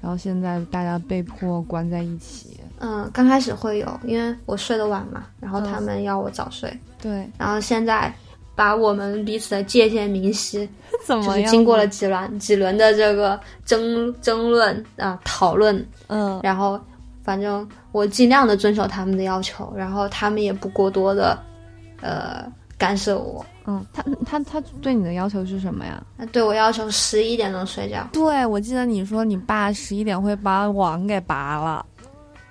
[0.00, 2.60] 然后现在大家被迫关在一起。
[2.80, 6.70] 嗯，刚开始会有，因为我睡得晚嘛，然后他们要我早睡。
[7.00, 8.12] 对，然后现在
[8.54, 10.68] 把我们彼此的界限明晰，
[11.06, 16.80] 怎么就是经过了几轮几轮的这个争争论啊讨论，嗯，然后
[17.22, 21.38] 反正我尽量的遵守他们的要求，然后他们也不过多的
[22.00, 22.44] 呃
[22.76, 23.44] 干涉我。
[23.70, 26.02] 嗯，他他他对你的要求是什么呀？
[26.32, 28.08] 对我要求十一点钟睡觉。
[28.12, 31.84] 对，我记得你说你爸十一点会把网给拔了。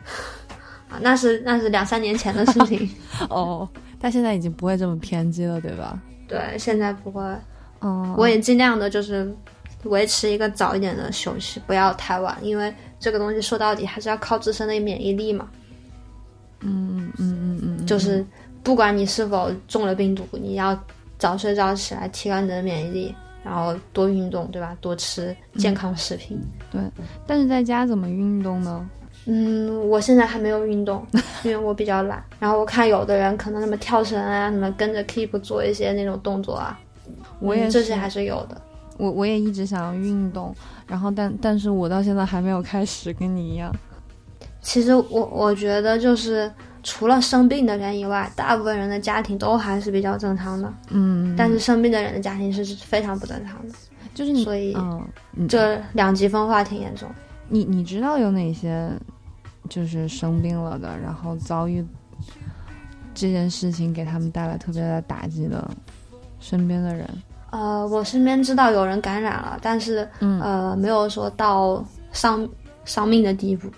[0.90, 2.88] 啊，那是那是两三年前的事情
[3.30, 3.68] 哦，
[4.00, 6.00] 他现在已经不会这么偏激了，对吧？
[6.28, 7.22] 对，现在不会。
[7.82, 9.32] 嗯，我也尽量的就是
[9.84, 15.48] 维持一个早一点的休息，不要太晚，因为这个东西说到底还是要靠自身的免疫力嘛。
[16.62, 18.26] 嗯嗯嗯嗯，就是
[18.64, 20.78] 不管你是否中了病毒，你要
[21.20, 24.76] 早睡早起来提高你的免疫力，然后多运动，对吧？
[24.82, 26.40] 多吃健康食品。
[26.72, 26.82] 对，
[27.28, 28.90] 但是在家怎么运动呢？
[29.30, 31.06] 嗯，我现在还没有运动，
[31.44, 32.24] 因为我比较懒。
[32.40, 36.80] 然后我看有的人可能什么跳绳啊，什么跟着 Keep 做一些那种动作啊，
[37.40, 38.62] 我也这些还是有的。
[38.98, 40.56] 我我也一直想要运动，
[40.88, 43.72] 然后但但是我到现在还没有开始，跟你一样。
[44.62, 46.52] 其实我我觉得就是
[46.82, 50.74] 除了生病的人以外，大部分人的家庭都还是比较正常的。
[50.90, 53.74] 嗯，但是生病的人的家庭是非常不正常的，
[54.16, 57.08] 就是你所以嗯，这两极分化挺严重。
[57.50, 58.90] 你你知道有哪些？
[59.68, 61.86] 就是生病了的，然后遭遇
[63.14, 65.70] 这件事情给他们带来特别的打击的
[66.40, 67.08] 身边的人。
[67.50, 72.48] 呃，我身边知道有人感染了，但是呃，没有说到伤
[72.84, 73.70] 伤命的地步，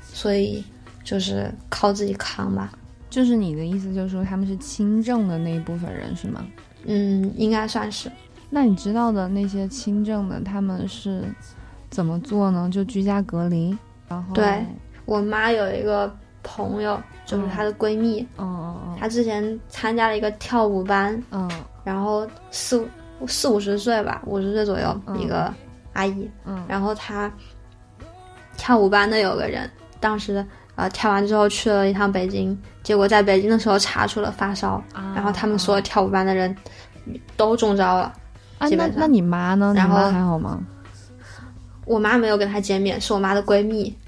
[0.00, 0.64] 所以
[1.02, 2.72] 就是靠自己扛吧。
[3.10, 6.46] 就是你的意思，就是说他们是轻症的那一部分人是吗？
[6.84, 8.10] 嗯，应该算是。
[8.50, 11.24] 那你知道的那些轻症的，他们是
[11.90, 12.70] 怎么做呢？
[12.72, 13.76] 就居家隔离，
[14.06, 14.64] 然后对
[15.08, 18.28] 我妈有一个朋友，就是她的闺蜜，
[19.00, 21.50] 她之前参加了一个跳舞班，嗯
[21.82, 22.76] 然后四
[23.18, 25.50] 五四五十岁吧，五十岁左右、嗯一个
[25.94, 27.32] 阿姨，嗯然后她
[28.58, 30.44] 跳舞班的有个人，当时
[30.74, 36.54] 呃跳完之后去了一趟北京，结果在北京的时候查出了发烧，嗯，然后他们所有跳舞班的人
[37.34, 38.12] 都中招了。
[38.58, 39.72] 啊，那那你妈呢？
[39.72, 40.60] 你然后妈还好吗？
[41.86, 43.96] 我妈没有跟她见面，是我妈的闺蜜，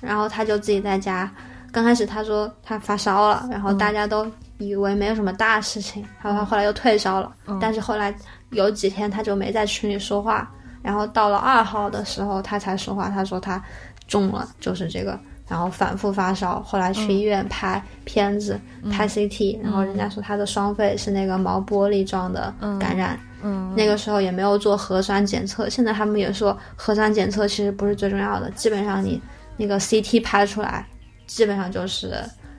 [0.00, 1.30] 然后他就自己在家。
[1.72, 4.26] 刚开始他说他发烧了，然后嗯大家都
[4.58, 7.32] 以为没有什么大事情，然后他后来又退烧了。
[7.46, 8.12] 嗯但是后来
[8.50, 10.50] 有几天他就没在群里说话，
[10.82, 13.62] 然后到了二号的时候他才说话，他说他
[14.08, 23.16] 中了，就是这个，然后反复发烧，后来去医院拍片子、拍 CT，然后人家说他的双肺是那个毛玻璃状的感染。
[23.42, 29.22] 嗯，那个时候也没有做核酸检测，现在他们也说核酸检测其实不是最重要的，基本上你
[29.60, 30.86] 那个 CT 拍出来，
[31.26, 32.14] 基本上就是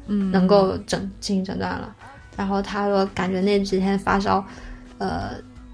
[0.05, 1.95] 嗯能够诊进行诊断了。
[2.37, 4.45] 然后他说感觉那几天发烧，
[4.99, 5.31] 呃，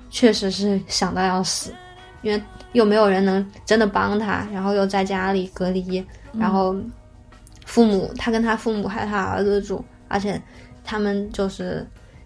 [0.09, 1.73] 确实是想到要死，
[2.21, 6.75] 因为又没有人能真的帮他，然后又在家里隔离，然后
[7.65, 10.41] 父母他跟他父母还有他儿子住，而且
[10.83, 11.85] 他们就是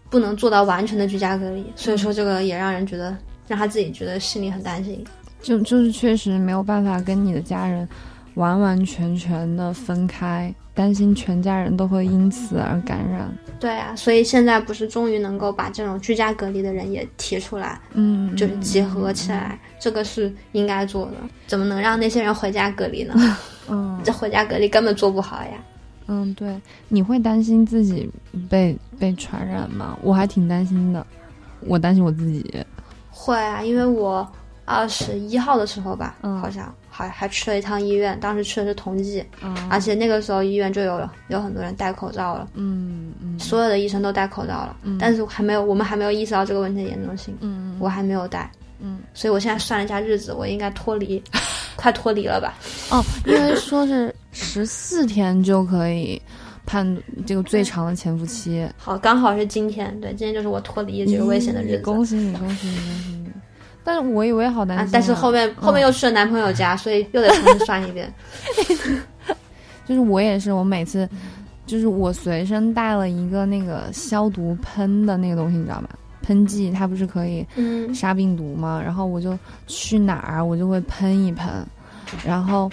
[0.09, 5.03] 不能做到完全的居家隔离，所以说这个也让人觉得让他自己觉得心里很担心。
[5.41, 7.87] 就就是确实没有办法跟你的家人
[8.35, 13.29] 完完全全的分开，担心全家人都会因此而感染。
[13.59, 21.13] 对啊，所以现在不是终于能够把这种居家隔离的人也提出来，嗯，就是集合起来，这个是应该做的。
[21.45, 23.13] 怎么能让那些人回家隔离呢？
[23.69, 25.51] 嗯这回家隔离根本做不好呀。
[26.07, 26.59] 嗯，对，
[26.89, 28.09] 你会担心自己
[28.49, 29.97] 被被传染吗？
[30.01, 31.05] 我还挺担心的，
[31.61, 32.65] 我担心我自己。
[33.11, 34.27] 会啊，因为我
[34.65, 51.23] 二十一号的时候吧，嗯好像还还去了一趟医院，当时去的是同济，嗯而且那个时候医院就有有很多人戴口罩了，嗯嗯所有的医生都戴口罩了，嗯但是还没有我们还没有意识到这个问题的严重性，嗯我还没有戴，嗯所以我现在算了一下日子，我应该脱离，
[51.77, 52.53] 快脱离了吧？
[52.91, 56.21] 哦，因为说是十四天就可以
[56.65, 56.85] 判
[57.25, 58.67] 这个最长的潜伏期。
[58.77, 61.83] 好，刚好是今天，对，今天就是我脱离这个危险的日子。
[61.83, 63.31] 恭喜你，恭喜你，恭喜你！
[63.83, 64.89] 但是我以为好担心、啊！
[64.91, 68.13] 但是后面、后面又去了男朋友家，所以又得重新算一遍。
[69.85, 71.09] 就是我也是，我每次
[71.65, 75.89] 就是我随身带了一个那个消毒喷的那个东西，你知道吗？
[76.21, 78.79] 喷剂它不是可以嗯杀病毒吗？
[78.83, 81.49] 然后我就去哪儿我就会喷一喷，
[82.23, 82.69] 然后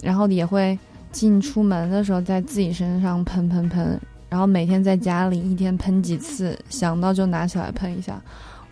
[0.00, 0.78] 然后也会
[1.10, 8.22] 进出门的时候在自己身上喷喷喷，然后每天在家里一天喷几次，想到就拿起来喷一下，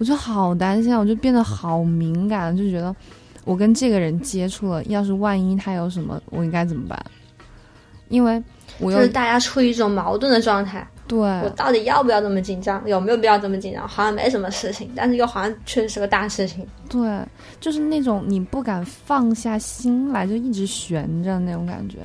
[0.01, 2.95] 我就好担心啊，我就变得好敏感，就觉得
[3.45, 6.99] 我跟这个人接触了，要是万一他有什么，我应该怎么办？
[8.09, 8.43] 因为
[8.79, 12.83] 我又就是大家处于一种矛盾的状态，对我到底要不要这么紧张？
[12.89, 13.87] 有没有必要这么紧张？
[13.87, 16.67] 好像没什么事情，但是又好像确实是个大事情。
[16.89, 17.21] 对，
[17.61, 21.99] 就是那种你不敢放下心来，就一直悬着那种感觉。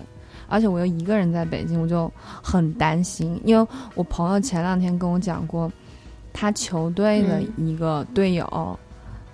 [0.48, 2.12] 而且我又一个人在北京，我就
[2.44, 5.72] 很担心，因为我朋友前两天跟我讲过，
[6.38, 8.78] 他球队的一个队友，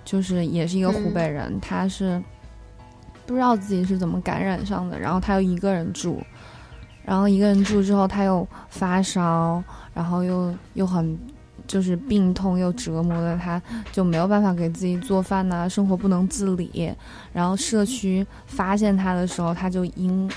[0.04, 2.22] 就是也是一个湖北人，他是
[3.26, 6.22] 不知道自己是怎么感染上的，然后他又一个人住，
[7.04, 9.60] 然后一个人住之后他又发烧，
[9.92, 11.18] 然后又又很
[11.66, 16.94] 就是病痛又折磨的他，就没有办法给自己做饭呐、生活不能自理。
[17.32, 20.30] 然后社区发现他的时候，他就因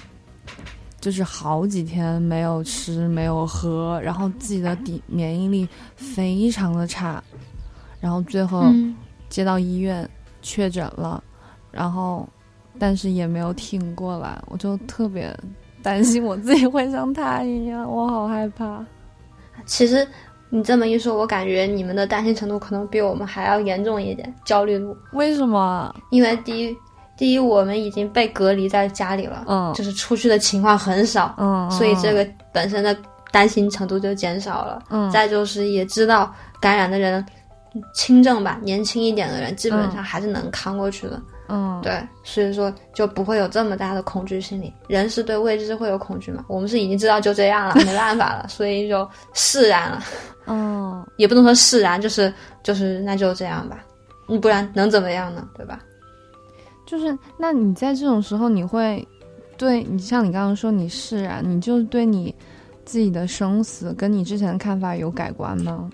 [1.06, 7.24] 就是好几天没有吃没有喝，然后自己的抵免疫力非常的差，
[8.00, 8.96] 然后最后嗯，
[9.30, 10.10] 接到医院
[10.42, 11.24] 确诊了，
[11.72, 12.28] 然后
[12.80, 15.32] 但是也没有挺过来，我就特别
[15.84, 18.84] 担心我自己会像他一样，我好害怕。
[19.64, 20.08] 其实
[20.50, 24.98] 你这么一说，我感觉你们的担心程度可能比我们还要严重一点，焦虑度。
[25.14, 25.96] 为什么？
[26.10, 26.76] 因为第一，
[27.18, 32.96] 第一我们已经被隔离在家里了，嗯就是出去的情况很少，嗯，所以这个本身的
[33.32, 34.84] 担心程度就减少了。
[34.90, 37.26] 嗯，再就是也知道感染的人
[37.94, 41.22] 轻症吧，年轻一点的人基本上还是能扛过去的。
[41.48, 44.74] 嗯，对，所以说就不会有这么大的恐惧心理。
[44.88, 46.44] 人是对未知会有恐惧嘛？
[46.48, 50.04] 我们是已经知道就这样了，没办法了，所以就释然了。
[50.48, 53.78] 嗯，也不能说释然，就是就是那就这样吧，
[54.28, 55.48] 嗯不然能怎么样呢？
[55.56, 55.80] 对吧？
[56.86, 59.06] 就是那你在这种时候，你会
[59.58, 62.34] 对你像你刚刚说你释然，你就对你
[62.86, 65.90] 自己的生死跟你之前的看法有改观吗？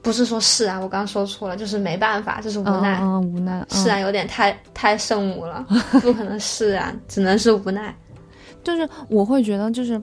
[0.00, 2.98] 不是说释然，我刚刚说错了，就是没办法，就是无奈。
[3.02, 3.66] 嗯，无奈。
[3.68, 5.66] 释然有点太太圣母了，
[6.00, 7.94] 不可能释然，只能是无奈。
[8.64, 10.00] 就是我会觉得，就是，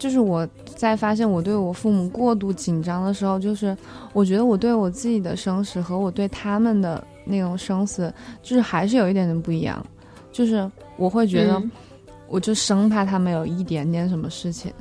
[0.00, 3.76] 就是我在发现我对我父母过度紧张的时候，就是
[4.12, 9.84] 我觉得我对我自己的生死和我对他们的那种生死，就是还是有一点点不一样。
[10.32, 11.62] 就是我会觉得，
[12.28, 14.72] 我就生怕他们有一点点什么事情，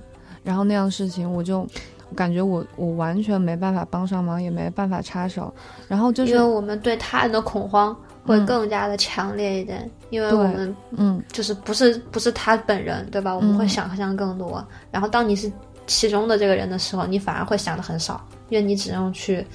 [0.42, 1.68] 然后那样事情我就。
[2.16, 5.54] 感觉我我完全没办法帮上忙，也没办法插手，
[5.88, 7.96] 然后就是因为我们对他人的恐慌
[8.26, 13.36] 会更加的强烈一点，因为我们嗯，就是不是不是他本人对吧？
[13.36, 14.66] 我们会想象更多。
[14.92, 15.52] 然后当你是
[15.88, 19.46] 其中的这个人的时候，你反而会想的很少，因为你只用去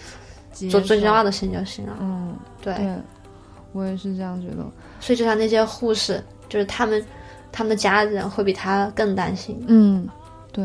[0.70, 1.96] 做最重要的事情就行了。
[2.00, 2.74] 嗯，对，
[3.72, 4.64] 我也是这样觉得。
[5.00, 7.04] 所以就像那些护士，就是他们
[7.52, 9.62] 他们的家人会比他更担心。
[9.68, 10.08] 嗯，
[10.52, 10.64] 对。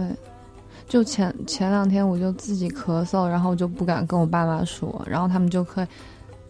[0.87, 5.87] 就前前两天我就自己咳嗽，然后我就不敢跟我爸妈说，然后他们就可以，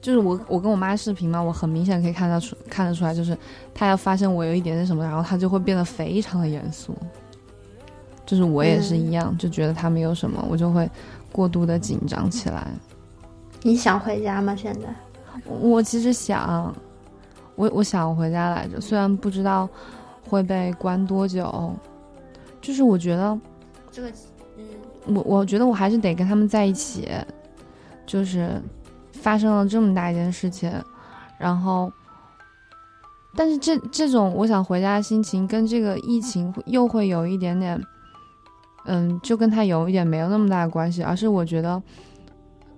[0.02, 3.38] 就是我我跟我妈视频嘛，我很明显可以看得出看得出来，就是
[3.74, 6.96] 她要发现我有一点点什么，然后她就会变得非常的严肃，
[8.26, 10.90] 就是我也是一样，就觉得他没有什么，我就会
[11.32, 12.68] 过度的紧张起来。
[13.62, 14.56] 你想回家吗？
[14.56, 14.88] 现在？
[15.46, 16.74] 我其实想，
[17.56, 19.68] 我我想回家来着，虽然不知道
[20.24, 21.74] 会被关多久，
[22.62, 23.38] 就是我觉得
[23.92, 24.12] 这个。
[25.06, 27.10] 我我觉得我还是得跟他们在一起，
[28.06, 28.62] 就是
[29.22, 30.72] 发生了这么大一件事情，
[31.38, 31.92] 然后，
[33.36, 37.82] 但是这这种我想回家的心情跟这个疫情又会有一点点，
[38.86, 41.82] 嗯，就跟他有一点没有那么大的关系，而是我觉得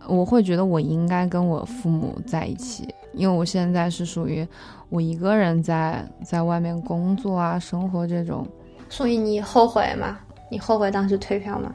[0.08, 4.46] 我会觉得我应该跟我父母在一起，因为我现在是属于
[4.90, 8.46] 我一个人在在外面工作啊生活这种，
[8.90, 10.18] 所以你后悔吗？
[10.50, 11.74] 你后悔当时退票吗？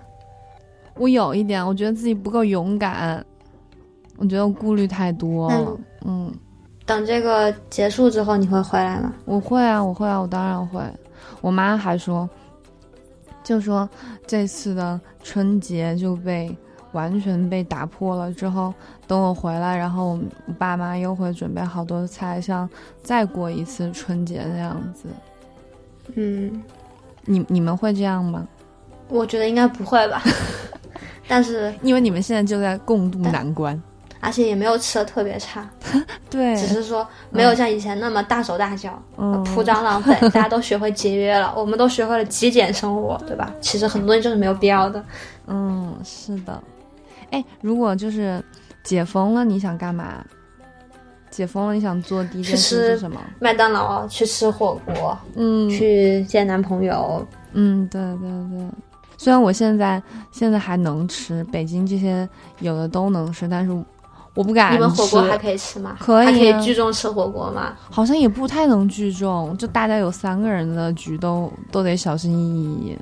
[0.98, 3.24] 我有一点，我觉得自己不够勇敢，
[4.16, 5.76] 我觉得我顾虑太多了。
[6.04, 6.32] 嗯，
[6.84, 9.12] 等这个结束之后，你会回来吗？
[9.24, 10.80] 我会啊，我会啊，我当然会。
[11.40, 12.28] 我妈还说，
[13.42, 13.88] 就说
[14.26, 16.56] 这次的春节就被
[16.92, 18.32] 完全被打破了。
[18.32, 18.72] 之后
[19.06, 22.68] 等我回来，然后我爸妈又会准备好多菜，像
[23.02, 25.08] 再过一次春节那样子。
[26.14, 26.62] 嗯，
[27.24, 28.46] 你你们会这样吗？
[29.08, 30.22] 我觉得应该不会吧。
[31.28, 33.80] 但是，因为你们现在就在共度难关，
[34.26, 35.64] 而且也没有吃的特别差，
[36.28, 39.00] 对，只是说没有像以前那么大手大脚、
[39.44, 40.12] 铺张浪费。
[40.34, 43.54] 大家都学会节约了，我们都学会了极简生活，对吧？
[43.60, 45.00] 其实很多东西就是没有必要的。
[45.46, 46.60] 嗯，是的。
[47.30, 48.42] 哎，如果就是
[48.82, 50.24] 解封了，你想干嘛？
[51.30, 53.20] 解封了，你想做第一件事是什么？
[53.38, 58.68] 麦当劳，去吃火锅，嗯，去见男朋友，嗯，对对对。
[59.18, 63.72] 虽然我现在现在还能吃，北京这些有的都能吃，但是
[64.36, 64.72] 我不敢。
[64.72, 65.96] 你们火锅还可以吃吗？
[65.98, 67.72] 可以，还可以聚众吃火锅吗？
[67.90, 72.96] 好像也不太能聚众，就大家有三个人的局都都得小心翼翼。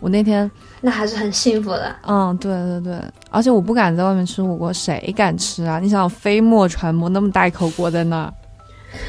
[0.00, 1.94] 我那天那还是很幸福的。
[2.06, 2.98] 嗯，对对对，
[3.30, 5.78] 而且我不敢在外面吃火锅，谁敢吃啊？
[5.78, 8.32] 你想飞沫传播，那么大一口锅在那儿，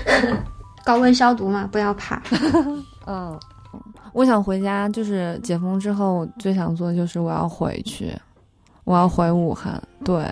[0.86, 2.21] 高温消毒嘛，不要怕。
[3.07, 3.39] 嗯。
[4.13, 8.13] 我想回家，就是解封之后最想做的就是我要回去，
[8.84, 10.29] 我要回武汉，对，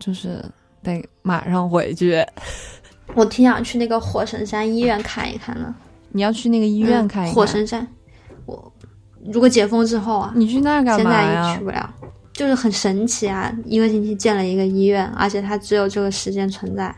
[0.00, 0.44] 就是
[0.82, 2.20] 得马上回去。
[3.14, 5.72] 我挺想去那个火神山医院看一看的。
[6.10, 7.34] 你要去那个医院看一看？
[7.34, 7.86] 火神山，
[8.46, 8.72] 我
[9.32, 11.92] 如果解封之后啊，你去那儿干嘛现在也去不了，
[12.32, 13.52] 就是很神奇啊！
[13.64, 16.92] 一个星期建了一个医院，而且它只有这个时间存在。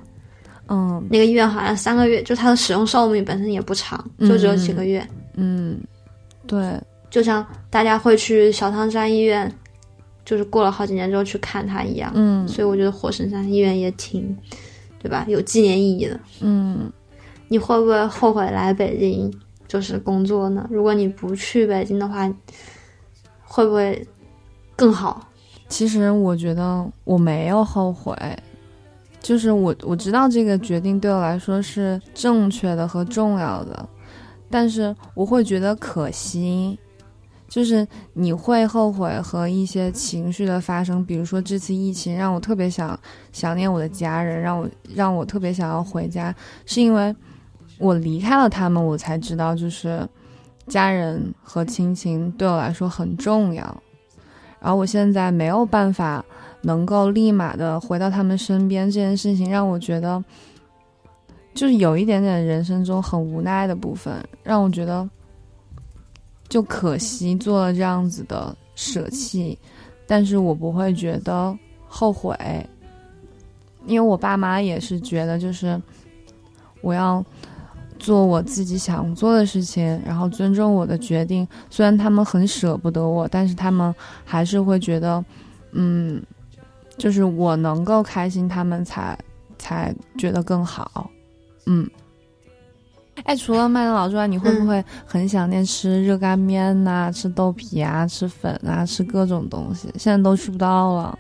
[0.69, 5.07] 嗯，那个医院好像三个月，就它的使用寿命本身也不长，就只有几个月。
[5.35, 5.79] 嗯，
[6.47, 6.81] 对，
[7.11, 9.53] 就像大家会去小汤山医院，
[10.25, 12.13] 就是过了好几年之后去看他一样。
[12.15, 14.37] 嗯，所以我觉得火神山医院也挺，
[14.99, 15.25] 对吧？
[15.29, 16.21] 有纪念意义的。
[16.41, 16.91] 嗯，
[17.49, 19.33] 你会不会后悔来北京
[19.67, 20.67] 就是工作呢？
[20.71, 22.33] 如果你不去北京的话，
[23.43, 24.07] 会不会
[24.77, 25.29] 更好？
[25.69, 28.15] 其实我觉得我没有后悔，
[29.21, 33.89] 就是我我知道这个决定对我来说是正确的和重要的。
[34.51, 36.79] 但是我会觉得可惜，
[37.53, 42.99] 就是你会后悔和一些情绪的发生，比如说这次疫情让我特别想
[43.31, 46.35] 想念我的家人，让我让我特别想要回家，
[46.65, 47.15] 是因为
[47.77, 50.09] 我离开了他们，我才知道就是
[50.67, 53.65] 家人和亲情对我来说很重要，
[54.59, 56.25] 然后我现在没有办法
[56.63, 60.25] 能够立马的回到他们身边，这件事情让我觉得。
[61.55, 65.07] 就是有一点点人生中很无奈的部分，让我觉得
[66.53, 69.59] 就可惜做了这样子的舍弃，
[70.07, 71.57] 但是我不会觉得
[71.89, 72.37] 后悔，
[73.87, 75.81] 因为我爸妈也是觉得就是
[76.83, 77.25] 我要
[77.99, 81.49] 做我自己想做的事情，然后尊重我的决定。
[81.71, 85.25] 虽然他们很舍不得我，但是他们还是会觉得，
[85.71, 86.23] 嗯，
[86.99, 89.19] 就是我能够开心，他们才
[89.59, 91.11] 才觉得更好。
[91.65, 91.89] 嗯。
[93.25, 99.89] 哎，除了麦当劳之外，你会不会很想念吃热干面呐、吃豆皮啊、吃粉啊、吃各种东西？
[99.99, 101.19] 现在都吃不到了。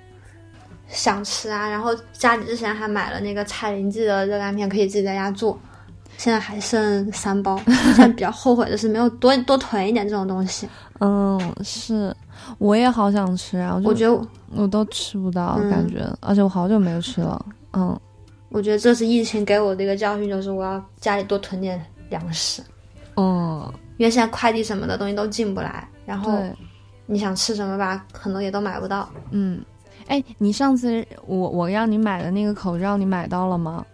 [0.88, 5.58] 想吃啊，然后家里之前还买了那个蔡林记的热干面，可以自己在家做。
[6.18, 10.68] 现在还剩三包，现在比较后悔的是没有多多囤一点这种东西。
[11.00, 12.14] 嗯，是，
[12.58, 17.44] 我也好想吃啊，我觉得我都吃不到，感觉，而且我好久没有吃了。
[17.72, 17.98] 嗯。
[18.50, 21.82] 我觉得这次疫情给我的一个教训，就是我要家里多囤点
[22.12, 22.62] 粮食。
[23.14, 26.38] 哦，因为现在快递什么的东西都进不来，然后
[27.04, 29.08] 你想吃什么吧，可能也都买不到。
[29.32, 29.60] 嗯，
[30.06, 33.84] 哎，你上次我我让你买的那个口罩，你买到了吗？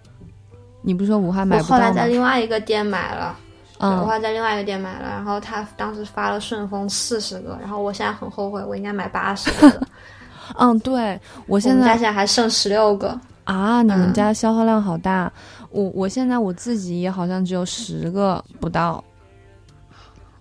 [0.82, 3.36] 你不是说武汉买不到后来在另外一个店买了，
[3.78, 9.80] 嗯，我后来在另外一个店买了，然后他当时发了顺丰四十个，然后我现在很后悔，我应该买八十个。
[10.58, 13.18] 嗯，对，我现在家现在还剩十六个。
[13.44, 13.80] 啊！
[13.80, 15.32] 你们家消耗量好大，
[15.70, 19.02] 我我现在我自己也好像只有十个不到。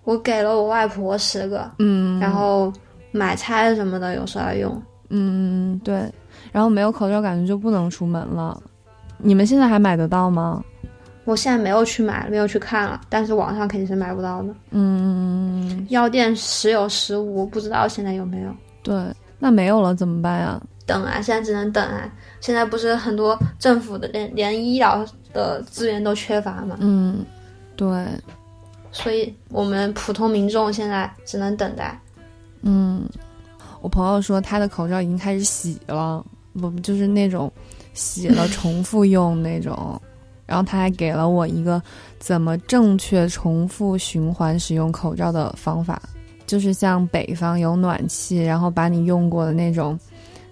[0.03, 2.71] 我给了我外婆十个，嗯，然后
[3.11, 6.09] 买菜什么的有时候要用，嗯，对。
[6.53, 8.61] 然后没有口罩，感觉就不能出门了。
[9.17, 10.63] 你们现在还买得到吗？
[11.25, 14.55] 我现在没有去买，没有去看了，但是网上肯定是买不到的。
[14.71, 18.49] 嗯，药店时有时无，不知道现在有没有。
[18.81, 18.95] 对，
[19.37, 20.61] 那没有了怎么办呀？
[20.87, 22.09] 等啊，现在只能等啊。
[22.39, 26.77] 现在不是很多政府的连连医疗的资源都缺乏吗？
[26.79, 27.25] 嗯，
[27.75, 28.07] 对，
[28.91, 31.99] 所以我们普通民众现在只能等待。
[32.61, 33.07] 嗯，
[33.81, 37.51] 我朋友说他的口罩已经开始洗了，不就是那种
[37.93, 40.01] 洗了 重复用那种，
[40.45, 41.81] 然后他还给了我一个
[42.19, 46.01] 怎么正确重复循环使用口罩的方法，
[46.45, 49.99] 就是像北方有暖气，然后把你用过的那种。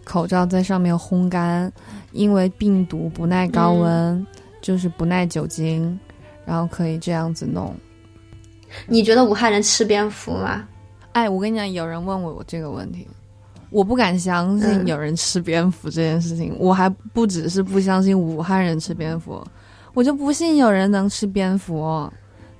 [0.06, 1.70] 口罩在上面烘干，
[2.14, 4.26] 因为病毒不耐高温，
[4.62, 6.00] 就是不耐酒精，
[6.46, 7.76] 然后可以这样子弄。
[8.88, 10.66] 你觉得武汉人吃蝙蝠吗？
[11.12, 13.08] 哎，我跟你讲，有人问我这个问题，
[13.70, 16.56] 我不敢相信有人吃蝙蝠这件事情。
[16.60, 19.44] 我还不只是不相信武汉人吃蝙蝠，
[19.94, 22.12] 我就不信有人能吃蝙蝠。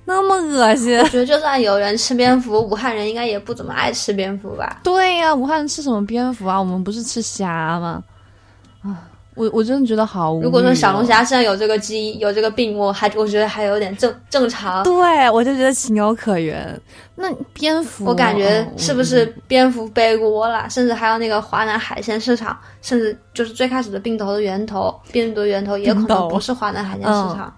[0.06, 0.98] 那么恶心！
[0.98, 4.80] 我觉得就算有人吃蝙蝠，武汉人应该也不怎么爱吃蝙蝠吧？
[4.82, 6.58] 对呀，武汉人吃什么蝙蝠啊？
[6.58, 8.02] 我们不是吃虾吗？
[8.82, 8.96] 啊。
[9.34, 10.32] 我我真的觉得好。
[10.36, 14.82] 如果说小龙虾现在有这个基因有这个病，我还我觉得还有点正正常。
[14.82, 16.80] 对，我就觉得情有可原。
[17.16, 20.66] 那蝙蝠，我感觉是不是蝙蝠背锅了？
[20.70, 27.54] 甚至还有那个华南海鲜市场，甚至就是最开始的病毒的源头，病毒源头也可能不是华南海鲜市场。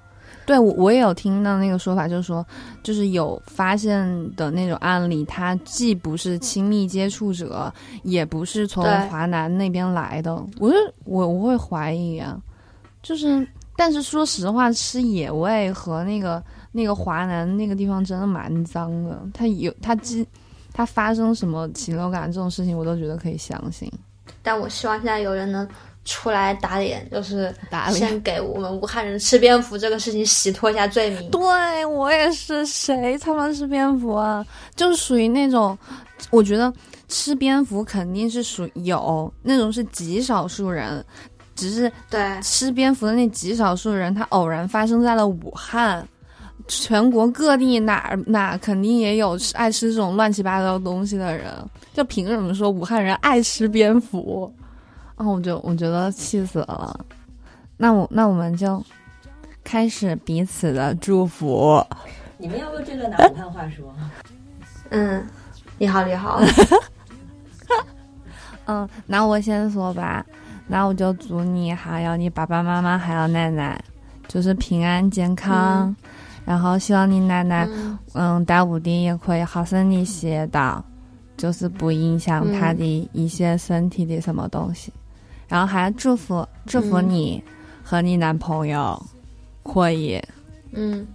[0.48, 2.42] 对，我我也有听到那个说法，就是说，
[2.82, 7.70] 就是有发现的那种案例，他既不是亲密接触者，
[8.02, 10.34] 也不是从华南那边来的。
[10.58, 12.40] 我就我我会怀疑啊，
[13.02, 13.46] 就是，
[13.76, 16.42] 但是说实话，吃野味和那个
[16.72, 19.20] 那个华南那个地方真的蛮脏的。
[19.34, 20.26] 他有他既
[20.72, 23.92] 他发生什么禽流感这种事情，我都觉得可以相信。
[24.42, 25.68] 但我希望现在有人能。
[26.08, 31.30] 出来打脸，就是打先给我们武汉人吃蝙蝠这个事情洗脱一下罪名。
[31.30, 34.42] 对我也是，谁他妈吃蝙蝠啊？
[34.74, 35.76] 就是属于那种，
[36.30, 36.72] 我觉得
[37.08, 41.04] 吃蝙蝠肯定是属有那种是极少数人，
[41.54, 46.02] 只是对吃蝙蝠的那极少数人，他偶然发生在了武汉，
[46.66, 51.52] 全国各地哪哪肯定也有爱吃这种乱七八糟东西的人，
[51.92, 54.50] 就凭什么说武汉人爱吃蝙蝠？
[55.18, 57.04] 哦，我就我觉得气死了，
[57.76, 58.82] 那我那我们就
[59.62, 61.84] 开始彼此的祝福。
[62.38, 63.92] 你们要不这个拿武汉话说？
[64.90, 65.26] 嗯，
[65.76, 66.40] 你好，你好。
[68.66, 70.24] 嗯，那我先说吧。
[70.66, 73.82] 那我就祝你还有你爸爸妈妈还有奶奶，
[74.28, 75.94] 就是平安健康。
[76.44, 77.68] 然后希望你奶奶
[78.14, 80.82] 嗯在屋里也可以好生的歇到，
[81.36, 84.92] 就是不影响她的一些身体的什么东西。
[85.48, 87.42] 然后还要祝福祝福你
[87.82, 89.00] 和你男朋友
[89.62, 90.22] 可以
[90.72, 91.06] 嗯。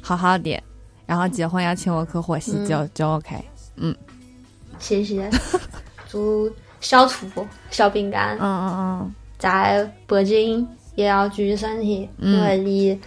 [0.00, 0.58] 好好的，
[1.04, 3.36] 然后结婚要请我喝火喜酒就 OK，
[3.76, 3.94] 嗯，
[4.78, 5.28] 谢谢，
[6.08, 8.38] 祝小兔小饼干。
[8.38, 9.14] 嗯嗯嗯。
[9.38, 12.98] 在北京也要注意身体，因为你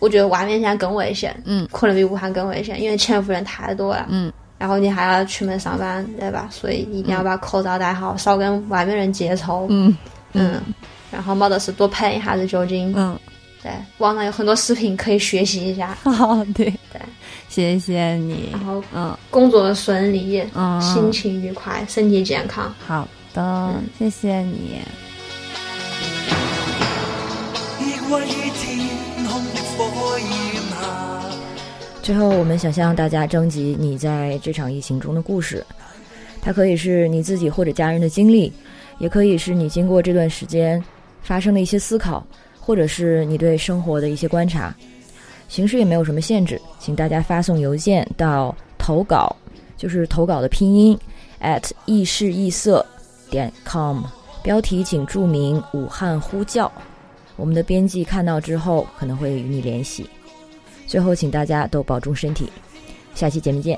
[0.00, 4.32] 我觉得外面现在更危险，嗯，可能比武汉更危险，因为潜伏人太多了，嗯。
[4.58, 6.48] 然后你还要出门上班，对吧？
[6.50, 9.66] 所以一定要把口罩戴好，少跟外面人接触。
[9.70, 9.96] 嗯
[10.32, 10.60] 嗯，
[11.10, 12.92] 然后没得事多喷一下子酒精。
[12.96, 13.18] 嗯，
[13.62, 15.96] 对，网上有很多视频可以学习一下。
[16.04, 17.00] 好， 对对，
[17.48, 18.64] 谢谢你然。
[18.64, 22.74] 后嗯工作顺利，嗯，心情愉快，身体健康。
[22.86, 24.80] 好的，谢谢你。
[32.02, 35.64] 最后，我们想向大家征集你在这场疫情中的故事，
[36.42, 38.52] 它可以是你自己或者家人的经历，
[39.02, 40.80] 也可以是你经过这段时间
[41.24, 42.24] 发生的一些思考，
[42.60, 44.72] 或者是你对生活的一些观察。
[45.48, 49.34] 形式也没有什么限制，请大家发送邮件到投稿，
[49.76, 50.96] 就是投稿的拼音
[51.40, 52.86] at 意式异色
[53.28, 54.04] 点 com，
[54.40, 56.70] 标题请注明“武汉呼叫”，
[57.34, 60.08] 我们的编辑看到之后可能会与你联系。
[60.86, 62.48] 最后，请大家都保重身体，
[63.16, 63.76] 下期节目见。